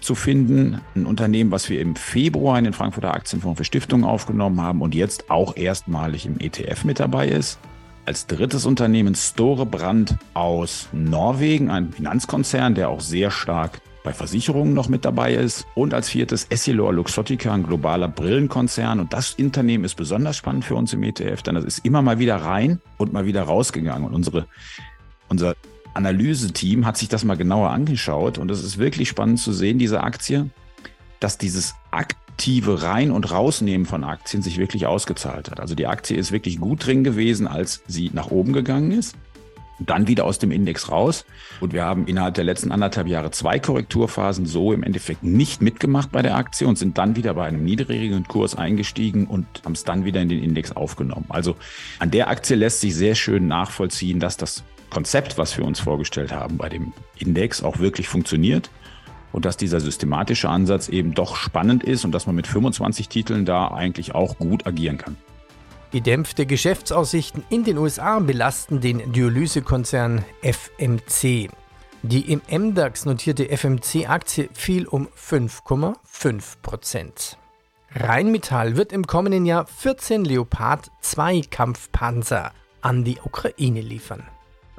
zu 0.00 0.14
finden. 0.14 0.80
Ein 0.94 1.06
Unternehmen, 1.06 1.50
was 1.50 1.68
wir 1.68 1.80
im 1.80 1.96
Februar 1.96 2.58
in 2.58 2.64
den 2.64 2.72
Frankfurter 2.72 3.14
Aktienfonds 3.14 3.58
für 3.58 3.64
Stiftungen 3.64 4.04
aufgenommen 4.04 4.60
haben 4.60 4.82
und 4.82 4.94
jetzt 4.94 5.30
auch 5.30 5.56
erstmalig 5.56 6.26
im 6.26 6.38
ETF 6.40 6.84
mit 6.84 7.00
dabei 7.00 7.28
ist. 7.28 7.58
Als 8.06 8.26
drittes 8.26 8.66
Unternehmen 8.66 9.14
Storebrand 9.14 10.16
aus 10.34 10.88
Norwegen, 10.92 11.70
ein 11.70 11.92
Finanzkonzern, 11.92 12.74
der 12.74 12.88
auch 12.88 13.00
sehr 13.00 13.30
stark 13.30 13.80
bei 14.02 14.12
Versicherungen 14.12 14.74
noch 14.74 14.88
mit 14.88 15.04
dabei 15.04 15.34
ist. 15.34 15.66
Und 15.74 15.94
als 15.94 16.08
viertes 16.08 16.46
Essilor 16.48 16.92
Luxottica, 16.92 17.52
ein 17.52 17.62
globaler 17.62 18.08
Brillenkonzern. 18.08 19.00
Und 19.00 19.12
das 19.12 19.34
Unternehmen 19.34 19.84
ist 19.84 19.94
besonders 19.94 20.36
spannend 20.36 20.64
für 20.64 20.74
uns 20.74 20.92
im 20.92 21.02
ETF, 21.02 21.42
denn 21.42 21.54
das 21.54 21.64
ist 21.64 21.84
immer 21.84 22.02
mal 22.02 22.18
wieder 22.18 22.36
rein 22.36 22.80
und 22.96 23.12
mal 23.12 23.26
wieder 23.26 23.42
rausgegangen. 23.42 24.06
Und 24.06 24.14
unsere, 24.14 24.46
unser 25.28 25.54
Analyseteam 25.94 26.86
hat 26.86 26.96
sich 26.96 27.08
das 27.08 27.24
mal 27.24 27.36
genauer 27.36 27.70
angeschaut 27.70 28.38
und 28.38 28.50
es 28.50 28.62
ist 28.62 28.78
wirklich 28.78 29.08
spannend 29.08 29.40
zu 29.40 29.52
sehen, 29.52 29.78
diese 29.78 30.02
Aktie, 30.02 30.50
dass 31.20 31.38
dieses 31.38 31.74
aktive 31.90 32.82
Rein- 32.82 33.10
und 33.10 33.30
Rausnehmen 33.30 33.86
von 33.86 34.02
Aktien 34.04 34.42
sich 34.42 34.58
wirklich 34.58 34.86
ausgezahlt 34.86 35.50
hat. 35.50 35.60
Also 35.60 35.74
die 35.74 35.86
Aktie 35.86 36.16
ist 36.16 36.32
wirklich 36.32 36.58
gut 36.58 36.86
drin 36.86 37.04
gewesen, 37.04 37.46
als 37.46 37.82
sie 37.86 38.10
nach 38.14 38.30
oben 38.30 38.52
gegangen 38.52 38.92
ist. 38.92 39.14
Dann 39.78 40.08
wieder 40.08 40.26
aus 40.26 40.38
dem 40.38 40.50
Index 40.50 40.90
raus. 40.90 41.24
Und 41.60 41.72
wir 41.72 41.84
haben 41.84 42.06
innerhalb 42.06 42.34
der 42.34 42.44
letzten 42.44 42.70
anderthalb 42.70 43.06
Jahre 43.06 43.30
zwei 43.30 43.58
Korrekturphasen 43.58 44.44
so 44.44 44.74
im 44.74 44.82
Endeffekt 44.82 45.22
nicht 45.22 45.62
mitgemacht 45.62 46.12
bei 46.12 46.20
der 46.20 46.36
Aktie 46.36 46.66
und 46.66 46.76
sind 46.76 46.98
dann 46.98 47.16
wieder 47.16 47.32
bei 47.34 47.46
einem 47.46 47.64
niedrigen 47.64 48.24
Kurs 48.24 48.54
eingestiegen 48.54 49.26
und 49.26 49.46
haben 49.64 49.72
es 49.72 49.84
dann 49.84 50.04
wieder 50.04 50.20
in 50.20 50.28
den 50.28 50.42
Index 50.42 50.72
aufgenommen. 50.72 51.26
Also 51.30 51.56
an 51.98 52.10
der 52.10 52.28
Aktie 52.28 52.56
lässt 52.56 52.80
sich 52.80 52.94
sehr 52.94 53.14
schön 53.14 53.48
nachvollziehen, 53.48 54.20
dass 54.20 54.36
das 54.36 54.62
Konzept, 54.90 55.38
was 55.38 55.56
wir 55.56 55.64
uns 55.64 55.80
vorgestellt 55.80 56.32
haben 56.32 56.56
bei 56.56 56.68
dem 56.68 56.92
Index, 57.16 57.62
auch 57.62 57.78
wirklich 57.78 58.08
funktioniert 58.08 58.70
und 59.32 59.44
dass 59.44 59.56
dieser 59.56 59.80
systematische 59.80 60.48
Ansatz 60.48 60.88
eben 60.88 61.14
doch 61.14 61.36
spannend 61.36 61.84
ist 61.84 62.04
und 62.04 62.12
dass 62.12 62.26
man 62.26 62.34
mit 62.34 62.46
25 62.46 63.08
Titeln 63.08 63.44
da 63.44 63.68
eigentlich 63.68 64.14
auch 64.14 64.38
gut 64.38 64.66
agieren 64.66 64.98
kann. 64.98 65.16
Gedämpfte 65.92 66.46
Geschäftsaussichten 66.46 67.42
in 67.48 67.64
den 67.64 67.76
USA 67.78 68.20
belasten 68.20 68.80
den 68.80 69.12
Dialysekonzern 69.12 70.24
FMC. 70.42 71.50
Die 72.02 72.32
im 72.32 72.40
MDAX 72.48 73.04
notierte 73.04 73.48
FMC-Aktie 73.48 74.48
fiel 74.52 74.86
um 74.86 75.08
5,5 75.08 76.62
Prozent. 76.62 77.36
Rheinmetall 77.92 78.76
wird 78.76 78.92
im 78.92 79.06
kommenden 79.06 79.46
Jahr 79.46 79.66
14 79.66 80.24
Leopard 80.24 80.90
2 81.00 81.42
Kampfpanzer 81.50 82.52
an 82.80 83.04
die 83.04 83.18
Ukraine 83.22 83.80
liefern. 83.80 84.22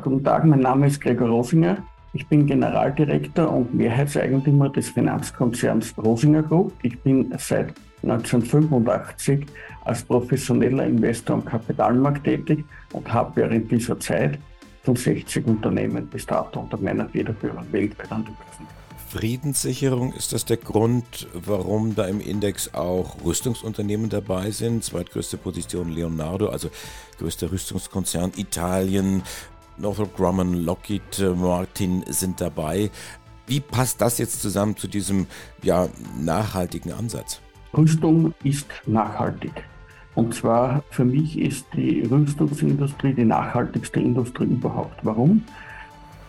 Guten 0.03 0.23
Tag, 0.23 0.45
mein 0.45 0.61
Name 0.61 0.87
ist 0.87 0.99
Gregor 0.99 1.29
Rofinger. 1.29 1.77
Ich 2.13 2.25
bin 2.27 2.47
Generaldirektor 2.47 3.47
und 3.51 3.71
Mehrheitseigentümer 3.73 4.69
des 4.69 4.89
Finanzkonzerns 4.89 5.93
Rosinger 5.95 6.41
Group. 6.41 6.73
Ich 6.81 6.99
bin 7.01 7.31
seit 7.37 7.75
1985 8.01 9.45
als 9.85 10.01
professioneller 10.03 10.87
Investor 10.87 11.35
am 11.35 11.45
Kapitalmarkt 11.45 12.23
tätig 12.23 12.65
und 12.93 13.13
habe 13.13 13.35
während 13.35 13.69
dieser 13.69 13.99
Zeit 13.99 14.39
von 14.83 14.95
60 14.95 15.45
Unternehmen 15.45 16.07
bis 16.07 16.25
dato 16.25 16.61
unter 16.61 16.77
meiner 16.77 17.07
Federführung 17.07 17.63
weltweit 17.71 18.11
an 18.11 18.25
die 18.25 18.31
Börsen 18.31 18.81
Friedenssicherung, 19.11 20.13
ist 20.13 20.31
das 20.31 20.45
der 20.45 20.55
Grund, 20.55 21.27
warum 21.33 21.95
da 21.95 22.05
im 22.05 22.21
Index 22.21 22.73
auch 22.73 23.17
Rüstungsunternehmen 23.25 24.09
dabei 24.09 24.51
sind? 24.51 24.85
Zweitgrößte 24.85 25.35
Position 25.35 25.89
Leonardo, 25.89 26.47
also 26.47 26.69
größter 27.19 27.51
Rüstungskonzern 27.51 28.31
Italien, 28.37 29.23
Northrop 29.77 30.15
Grumman, 30.15 30.53
Lockheed 30.53 31.23
Martin 31.35 32.03
sind 32.07 32.41
dabei. 32.41 32.89
Wie 33.47 33.59
passt 33.59 34.01
das 34.01 34.17
jetzt 34.17 34.41
zusammen 34.41 34.77
zu 34.77 34.87
diesem 34.87 35.27
ja, 35.63 35.89
nachhaltigen 36.19 36.93
Ansatz? 36.93 37.41
Rüstung 37.75 38.33
ist 38.43 38.67
nachhaltig. 38.85 39.51
Und 40.13 40.33
zwar 40.35 40.83
für 40.89 41.05
mich 41.05 41.39
ist 41.39 41.65
die 41.73 42.01
Rüstungsindustrie 42.01 43.13
die 43.13 43.25
nachhaltigste 43.25 43.99
Industrie 43.99 44.45
überhaupt. 44.45 44.99
Warum? 45.03 45.43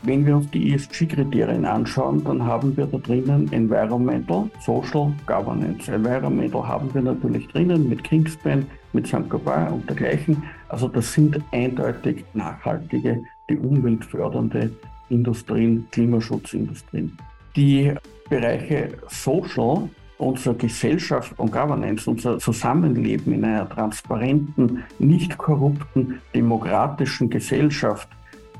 Wenn 0.04 0.26
wir 0.26 0.36
uns 0.36 0.50
die 0.50 0.74
ESG-Kriterien 0.74 1.64
anschauen, 1.64 2.24
dann 2.24 2.44
haben 2.44 2.76
wir 2.76 2.86
da 2.86 2.98
drinnen 2.98 3.52
Environmental, 3.52 4.50
Social, 4.58 5.12
Governance. 5.26 5.92
Environmental 5.92 6.66
haben 6.66 6.92
wir 6.92 7.02
natürlich 7.02 7.46
drinnen 7.48 7.88
mit 7.88 8.02
Kingspan, 8.02 8.66
mit 8.92 9.06
Saint-Gobain 9.06 9.68
und 9.68 9.88
dergleichen. 9.88 10.42
Also 10.68 10.88
das 10.88 11.12
sind 11.12 11.40
eindeutig 11.52 12.24
nachhaltige, 12.34 13.22
die 13.48 13.56
umweltfördernde 13.56 14.72
Industrien, 15.08 15.86
Klimaschutzindustrien. 15.92 17.16
Die 17.54 17.94
Bereiche 18.28 18.94
Social, 19.06 19.88
unsere 20.18 20.56
Gesellschaft 20.56 21.38
und 21.38 21.52
Governance, 21.52 22.10
unser 22.10 22.40
Zusammenleben 22.40 23.34
in 23.34 23.44
einer 23.44 23.68
transparenten, 23.68 24.82
nicht 24.98 25.38
korrupten, 25.38 26.20
demokratischen 26.34 27.30
Gesellschaft 27.30 28.08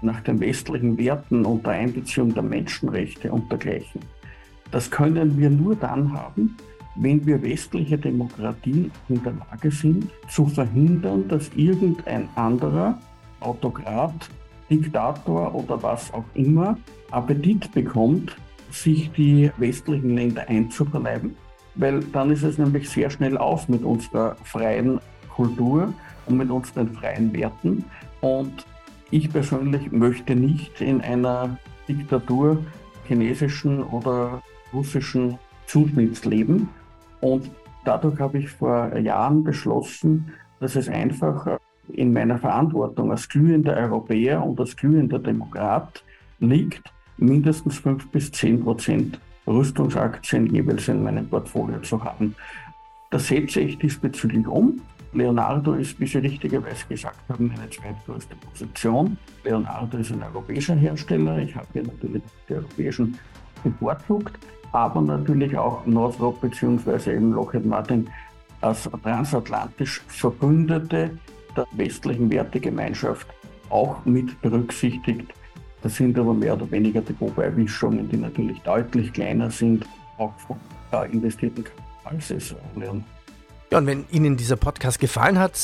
nach 0.02 0.21
den 0.21 0.40
westlichen 0.40 0.99
Werten 0.99 1.44
und 1.44 1.64
der 1.66 1.75
Einbeziehung 1.75 2.35
der 2.35 2.42
Menschenrechte 2.42 3.30
und 3.30 3.50
dergleichen. 3.50 4.00
Das 4.71 4.90
können 4.90 5.38
wir 5.38 5.50
nur 5.50 5.76
dann 5.76 6.12
haben, 6.12 6.56
wenn 6.97 7.25
wir 7.26 7.42
westliche 7.42 7.99
Demokratien 7.99 8.90
in 9.09 9.23
der 9.23 9.32
Lage 9.32 9.71
sind, 9.71 10.09
zu 10.28 10.47
verhindern, 10.47 11.26
dass 11.28 11.50
irgendein 11.56 12.28
anderer 12.35 12.99
Autokrat, 13.40 14.28
Diktator 14.71 15.54
oder 15.54 15.82
was 15.82 16.12
auch 16.14 16.25
immer 16.35 16.76
Appetit 17.11 17.73
bekommt, 17.73 18.37
sich 18.71 19.11
die 19.12 19.50
westlichen 19.59 20.16
Länder 20.16 20.49
einzuverleiben, 20.49 21.37
weil 21.75 22.00
dann 22.12 22.30
ist 22.30 22.42
es 22.42 22.59
nämlich 22.59 22.88
sehr 22.88 23.11
schnell 23.11 23.37
aus 23.37 23.68
mit 23.68 23.82
unserer 23.82 24.37
freien 24.44 25.00
Kultur 25.28 25.92
und 26.26 26.37
mit 26.38 26.50
unseren 26.50 26.92
freien 26.94 27.32
Werten. 27.35 27.85
Und 28.21 28.64
ich 29.12 29.31
persönlich 29.31 29.92
möchte 29.92 30.35
nicht 30.35 30.81
in 30.81 31.02
einer 31.02 31.59
Diktatur 31.87 32.64
chinesischen 33.07 33.83
oder 33.83 34.42
russischen 34.73 35.38
Zuschnitts 35.66 36.25
leben. 36.25 36.71
Und 37.21 37.50
dadurch 37.85 38.19
habe 38.19 38.38
ich 38.38 38.49
vor 38.49 38.97
Jahren 38.97 39.45
beschlossen, 39.45 40.33
dass 40.61 40.76
es 40.76 40.88
einfach 40.88 41.59
in 41.88 42.12
meiner 42.12 42.38
Verantwortung 42.38 43.11
als 43.11 43.28
glühender 43.28 43.76
Europäer 43.76 44.42
und 44.42 44.59
als 44.59 44.75
glühender 44.75 45.19
Demokrat 45.19 46.02
liegt, 46.40 46.83
mindestens 47.19 47.78
5 47.78 48.09
bis 48.09 48.33
10 48.33 48.64
Prozent 48.64 49.21
Rüstungsaktien 49.47 50.47
jeweils 50.47 50.88
in 50.88 51.02
meinem 51.02 51.28
Portfolio 51.28 51.81
zu 51.81 52.02
haben. 52.02 52.35
Das 53.11 53.26
setze 53.26 53.61
ich 53.61 53.78
diesbezüglich 53.78 54.47
um 54.47 54.81
Leonardo 55.12 55.75
ist, 55.75 56.00
wie 56.00 56.07
Sie 56.07 56.19
richtigerweise 56.19 56.87
gesagt 56.88 57.21
haben, 57.28 57.50
eine 57.50 57.69
zweitgrößte 57.69 58.35
Position. 58.37 59.19
Leonardo 59.45 59.99
ist 59.99 60.11
ein 60.11 60.23
europäischer 60.23 60.75
Hersteller. 60.75 61.38
Ich 61.38 61.54
habe 61.54 61.66
hier 61.73 61.83
natürlich 61.83 62.23
die 62.49 62.54
europäischen 62.54 63.19
bevorzugt, 63.62 64.38
aber 64.73 65.00
natürlich 65.02 65.57
auch 65.57 65.85
Northrop 65.85 66.40
bzw. 66.40 67.14
eben 67.14 67.33
Lockheed 67.33 67.66
Martin 67.66 68.09
als 68.62 68.88
transatlantisch 69.03 70.03
Verbündete 70.07 71.11
der 71.57 71.66
westlichen 71.72 72.31
Wertegemeinschaft 72.31 73.27
auch 73.68 74.05
mit 74.07 74.40
berücksichtigt. 74.40 75.33
Das 75.83 75.96
sind 75.96 76.18
aber 76.18 76.33
mehr 76.33 76.55
oder 76.55 76.70
weniger 76.70 77.01
die 77.01 77.18
Wobeiwischungen, 77.20 78.09
die 78.09 78.16
natürlich 78.16 78.61
deutlich 78.61 79.12
kleiner 79.12 79.51
sind, 79.51 79.85
auch 80.16 80.33
von 80.38 80.57
äh, 80.92 81.11
investierten 81.12 81.64
als 82.05 82.31
es 82.31 82.55
Leonardo 82.77 83.05
ja, 83.72 83.78
und 83.78 83.87
wenn 83.87 84.04
Ihnen 84.11 84.37
dieser 84.37 84.56
Podcast 84.56 85.00
gefallen 85.00 85.38
hat, 85.38 85.58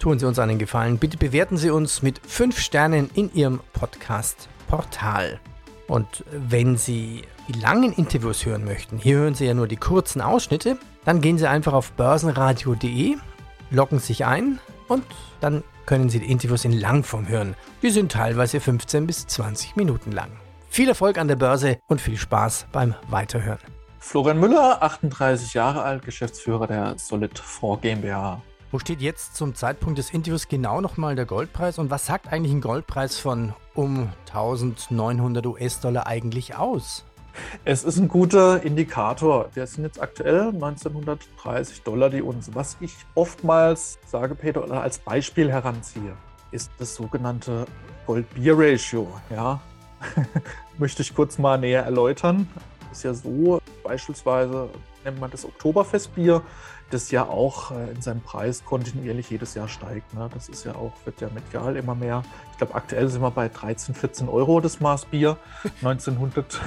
tun 0.00 0.18
Sie 0.18 0.26
uns 0.26 0.40
einen 0.40 0.58
Gefallen. 0.58 0.98
Bitte 0.98 1.16
bewerten 1.16 1.56
Sie 1.56 1.70
uns 1.70 2.02
mit 2.02 2.20
5 2.26 2.58
Sternen 2.58 3.08
in 3.14 3.32
Ihrem 3.32 3.60
Podcast-Portal. 3.74 5.38
Und 5.86 6.24
wenn 6.32 6.76
Sie 6.76 7.22
die 7.46 7.60
langen 7.60 7.92
Interviews 7.92 8.44
hören 8.44 8.64
möchten, 8.64 8.98
hier 8.98 9.18
hören 9.18 9.36
Sie 9.36 9.44
ja 9.46 9.54
nur 9.54 9.68
die 9.68 9.76
kurzen 9.76 10.20
Ausschnitte, 10.20 10.78
dann 11.04 11.20
gehen 11.20 11.38
Sie 11.38 11.48
einfach 11.48 11.74
auf 11.74 11.92
börsenradio.de, 11.92 13.18
loggen 13.70 14.00
sich 14.00 14.24
ein 14.24 14.58
und 14.88 15.04
dann 15.40 15.62
können 15.86 16.10
Sie 16.10 16.18
die 16.18 16.32
Interviews 16.32 16.64
in 16.64 16.72
Langform 16.72 17.28
hören. 17.28 17.54
Die 17.82 17.90
sind 17.90 18.10
teilweise 18.10 18.58
15 18.58 19.06
bis 19.06 19.28
20 19.28 19.76
Minuten 19.76 20.10
lang. 20.10 20.32
Viel 20.70 20.88
Erfolg 20.88 21.18
an 21.18 21.28
der 21.28 21.36
Börse 21.36 21.78
und 21.86 22.00
viel 22.00 22.16
Spaß 22.16 22.66
beim 22.72 22.96
Weiterhören. 23.08 23.73
Florian 24.06 24.38
Müller, 24.38 24.82
38 24.82 25.54
Jahre 25.54 25.82
alt, 25.82 26.04
Geschäftsführer 26.04 26.66
der 26.66 26.98
Solid 26.98 27.38
4 27.38 27.78
GmbH. 27.78 28.42
Wo 28.70 28.78
steht 28.78 29.00
jetzt 29.00 29.34
zum 29.34 29.54
Zeitpunkt 29.54 29.98
des 29.98 30.10
Interviews 30.10 30.46
genau 30.46 30.82
nochmal 30.82 31.16
der 31.16 31.24
Goldpreis 31.24 31.78
und 31.78 31.90
was 31.90 32.04
sagt 32.04 32.30
eigentlich 32.30 32.52
ein 32.52 32.60
Goldpreis 32.60 33.18
von 33.18 33.54
um 33.74 34.10
1900 34.28 35.46
US-Dollar 35.46 36.06
eigentlich 36.06 36.54
aus? 36.54 37.06
Es 37.64 37.82
ist 37.82 37.96
ein 37.96 38.08
guter 38.08 38.62
Indikator. 38.62 39.48
Wir 39.54 39.66
sind 39.66 39.84
jetzt 39.84 40.00
aktuell 40.00 40.48
1930 40.48 41.82
Dollar 41.82 42.10
die 42.10 42.22
Unze. 42.22 42.54
Was 42.54 42.76
ich 42.80 42.94
oftmals 43.14 43.98
sage, 44.06 44.34
Peter, 44.34 44.62
oder 44.62 44.82
als 44.82 44.98
Beispiel 44.98 45.50
heranziehe, 45.50 46.14
ist 46.52 46.70
das 46.78 46.94
sogenannte 46.94 47.64
Gold-Bier-Ratio. 48.06 49.08
Ja? 49.30 49.62
Möchte 50.78 51.00
ich 51.00 51.14
kurz 51.14 51.38
mal 51.38 51.58
näher 51.58 51.84
erläutern 51.84 52.46
ist 52.94 53.02
ja 53.02 53.12
so, 53.12 53.60
beispielsweise 53.84 54.68
nennt 55.04 55.20
man 55.20 55.30
das 55.30 55.44
Oktoberfestbier, 55.44 56.42
das 56.90 57.10
ja 57.10 57.24
auch 57.24 57.70
äh, 57.70 57.90
in 57.90 58.00
seinem 58.02 58.20
Preis 58.20 58.64
kontinuierlich 58.64 59.30
jedes 59.30 59.54
Jahr 59.54 59.68
steigt. 59.68 60.14
Ne? 60.14 60.28
Das 60.32 60.48
ist 60.48 60.64
ja 60.64 60.74
auch, 60.74 60.92
wird 61.04 61.20
ja 61.20 61.28
medial 61.34 61.76
immer 61.76 61.94
mehr. 61.94 62.22
Ich 62.52 62.58
glaube, 62.58 62.74
aktuell 62.74 63.08
sind 63.08 63.22
wir 63.22 63.30
bei 63.30 63.48
13, 63.48 63.94
14 63.94 64.28
Euro 64.28 64.60
das 64.60 64.80
Maß 64.80 65.06
Bier. 65.06 65.36
1900. 65.82 66.60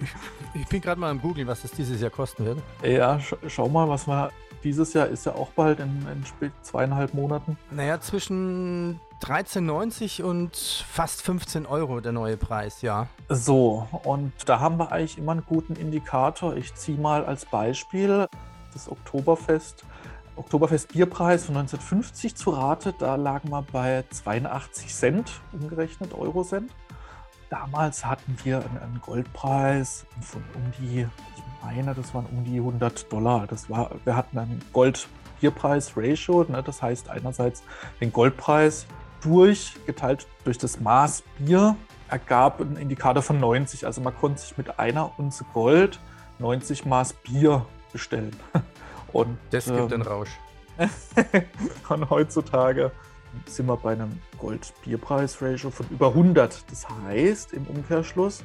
ich, 0.00 0.14
ich 0.60 0.68
bin 0.68 0.80
gerade 0.80 1.00
mal 1.00 1.10
am 1.10 1.20
Googeln, 1.20 1.46
was 1.46 1.62
das 1.62 1.70
dieses 1.72 2.00
Jahr 2.00 2.10
kosten 2.10 2.44
wird. 2.44 2.58
Ja, 2.82 3.20
sch 3.20 3.34
schau 3.46 3.68
mal, 3.68 3.88
was 3.88 4.06
wir 4.06 4.30
dieses 4.64 4.92
Jahr 4.92 5.06
ist 5.06 5.26
ja 5.26 5.34
auch 5.34 5.50
bald 5.50 5.78
in, 5.80 6.06
in 6.40 6.52
zweieinhalb 6.62 7.14
Monaten. 7.14 7.56
Naja, 7.70 8.00
zwischen 8.00 9.00
13,90 9.22 10.22
und 10.22 10.56
fast 10.56 11.22
15 11.22 11.66
Euro 11.66 12.00
der 12.00 12.12
neue 12.12 12.36
Preis, 12.36 12.82
ja. 12.82 13.08
So, 13.28 13.86
und 14.04 14.32
da 14.46 14.60
haben 14.60 14.78
wir 14.78 14.92
eigentlich 14.92 15.18
immer 15.18 15.32
einen 15.32 15.44
guten 15.44 15.74
Indikator. 15.74 16.56
Ich 16.56 16.74
ziehe 16.74 16.98
mal 16.98 17.24
als 17.24 17.44
Beispiel 17.44 18.28
das 18.72 18.90
Oktoberfest. 18.90 19.84
Oktoberfest 20.36 20.92
Bierpreis 20.92 21.44
von 21.44 21.56
1950 21.56 22.36
zu 22.36 22.50
Rate, 22.50 22.94
da 22.96 23.16
lagen 23.16 23.50
wir 23.50 23.62
bei 23.72 24.04
82 24.08 24.94
Cent 24.94 25.40
umgerechnet, 25.52 26.14
Eurocent. 26.14 26.70
Damals 27.50 28.04
hatten 28.04 28.36
wir 28.44 28.58
einen 28.58 29.00
Goldpreis 29.04 30.06
von 30.20 30.42
um 30.54 30.72
die, 30.78 31.00
ich 31.00 31.64
meine, 31.64 31.94
das 31.94 32.14
waren 32.14 32.26
um 32.26 32.44
die 32.44 32.58
100 32.58 33.10
Dollar. 33.12 33.46
Das 33.46 33.68
war, 33.68 33.90
wir 34.04 34.14
hatten 34.14 34.38
einen 34.38 34.62
Gold-Bierpreis-Ratio, 34.72 36.44
ne, 36.48 36.62
das 36.62 36.82
heißt 36.82 37.08
einerseits 37.08 37.62
den 38.00 38.12
Goldpreis 38.12 38.86
durch, 39.22 39.74
geteilt 39.86 40.26
durch 40.44 40.58
das 40.58 40.78
Maß 40.78 41.24
Bier, 41.38 41.76
ergab 42.08 42.60
einen 42.60 42.76
Indikator 42.76 43.22
von 43.22 43.40
90. 43.40 43.86
Also 43.86 44.00
man 44.00 44.14
konnte 44.14 44.40
sich 44.40 44.56
mit 44.56 44.78
einer 44.78 45.18
Unze 45.18 45.44
Gold 45.52 45.98
90 46.38 46.86
Maß 46.86 47.14
Bier 47.14 47.66
bestellen. 47.98 48.30
Und, 49.12 49.38
das 49.50 49.64
gibt 49.64 49.78
ähm, 49.78 49.88
den 49.88 50.02
Rausch. 50.02 50.30
und 51.88 52.10
heutzutage 52.10 52.92
sind 53.46 53.66
wir 53.66 53.76
bei 53.76 53.92
einem 53.92 54.20
Gold-Bierpreis-Ratio 54.38 55.70
von 55.70 55.86
über 55.90 56.08
100. 56.08 56.70
Das 56.70 56.86
heißt 56.88 57.52
im 57.54 57.66
Umkehrschluss, 57.66 58.44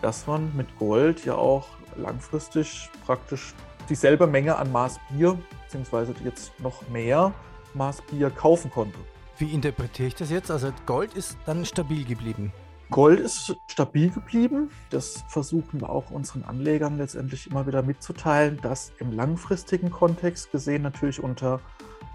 dass 0.00 0.26
man 0.26 0.56
mit 0.56 0.78
Gold 0.78 1.24
ja 1.26 1.34
auch 1.34 1.66
langfristig 1.96 2.88
praktisch 3.04 3.54
dieselbe 3.88 4.26
Menge 4.26 4.56
an 4.56 4.70
Maß 4.72 4.98
Bier, 5.10 5.36
beziehungsweise 5.64 6.14
jetzt 6.24 6.58
noch 6.60 6.88
mehr 6.88 7.32
Maß 7.74 8.00
Bier 8.02 8.30
kaufen 8.30 8.70
konnte. 8.70 8.98
Wie 9.36 9.52
interpretiere 9.52 10.08
ich 10.08 10.14
das 10.14 10.30
jetzt? 10.30 10.50
Also 10.50 10.72
Gold 10.86 11.14
ist 11.14 11.36
dann 11.44 11.64
stabil 11.66 12.04
geblieben. 12.04 12.52
Gold 12.90 13.20
ist 13.20 13.56
stabil 13.66 14.10
geblieben. 14.10 14.70
Das 14.90 15.24
versuchen 15.28 15.80
wir 15.80 15.90
auch 15.90 16.10
unseren 16.10 16.44
Anlegern 16.44 16.96
letztendlich 16.96 17.50
immer 17.50 17.66
wieder 17.66 17.82
mitzuteilen, 17.82 18.58
dass 18.62 18.92
im 18.98 19.12
langfristigen 19.12 19.90
Kontext 19.90 20.50
gesehen 20.52 20.82
natürlich 20.82 21.22
unter 21.22 21.60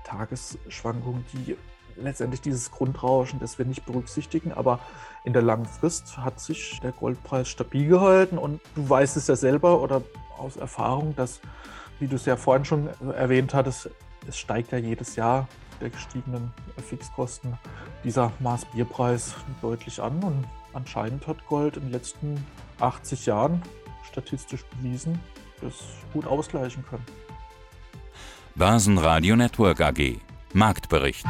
Tagesschwankungen, 0.04 1.26
die 1.34 1.56
letztendlich 1.96 2.42
dieses 2.42 2.72
Grundrauschen, 2.72 3.40
das 3.40 3.60
wir 3.60 3.66
nicht 3.66 3.86
berücksichtigen, 3.86 4.52
aber 4.52 4.80
in 5.24 5.34
der 5.34 5.44
langen 5.44 5.66
Frist 5.66 6.18
hat 6.18 6.40
sich 6.40 6.80
der 6.82 6.92
Goldpreis 6.92 7.48
stabil 7.48 7.88
gehalten 7.88 8.40
und 8.40 8.60
du 8.76 8.90
weißt 8.90 9.16
es 9.16 9.28
ja 9.28 9.36
selber 9.36 9.80
oder 9.80 10.02
aus 10.38 10.58
Erfahrung, 10.58 11.16
dass, 11.16 11.40
wie 12.00 12.08
du 12.08 12.16
es 12.16 12.26
ja 12.26 12.36
vorhin 12.36 12.66
schon 12.66 12.90
erwähnt 13.14 13.54
hattest, 13.54 13.92
es 14.28 14.38
steigt 14.38 14.72
ja 14.72 14.78
jedes 14.78 15.16
Jahr 15.16 15.48
der 15.82 15.90
gestiegenen 15.90 16.54
Fixkosten 16.78 17.58
dieser 18.04 18.32
Maßbierpreis 18.40 19.36
deutlich 19.62 20.02
an 20.02 20.22
und 20.24 20.46
anscheinend 20.74 21.28
hat 21.28 21.46
Gold 21.48 21.78
in 21.78 21.84
den 21.84 21.92
letzten 21.92 22.46
80 22.80 23.26
Jahren 23.26 23.62
statistisch 24.10 24.64
bewiesen, 24.78 25.20
das 25.62 25.74
gut 26.14 26.26
ausgleichen 26.28 26.86
können. 26.86 27.06
Börsenradio 28.56 29.36
Network 29.36 29.82
AG 29.82 30.20
Marktbericht. 30.54 31.26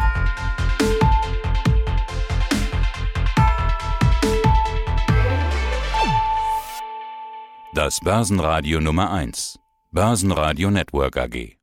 Das 7.73 7.99
Börsenradio 8.01 8.81
Nummer 8.81 9.11
1. 9.11 9.59
Börsenradio 9.91 10.69
Network 10.69 11.17
AG. 11.17 11.62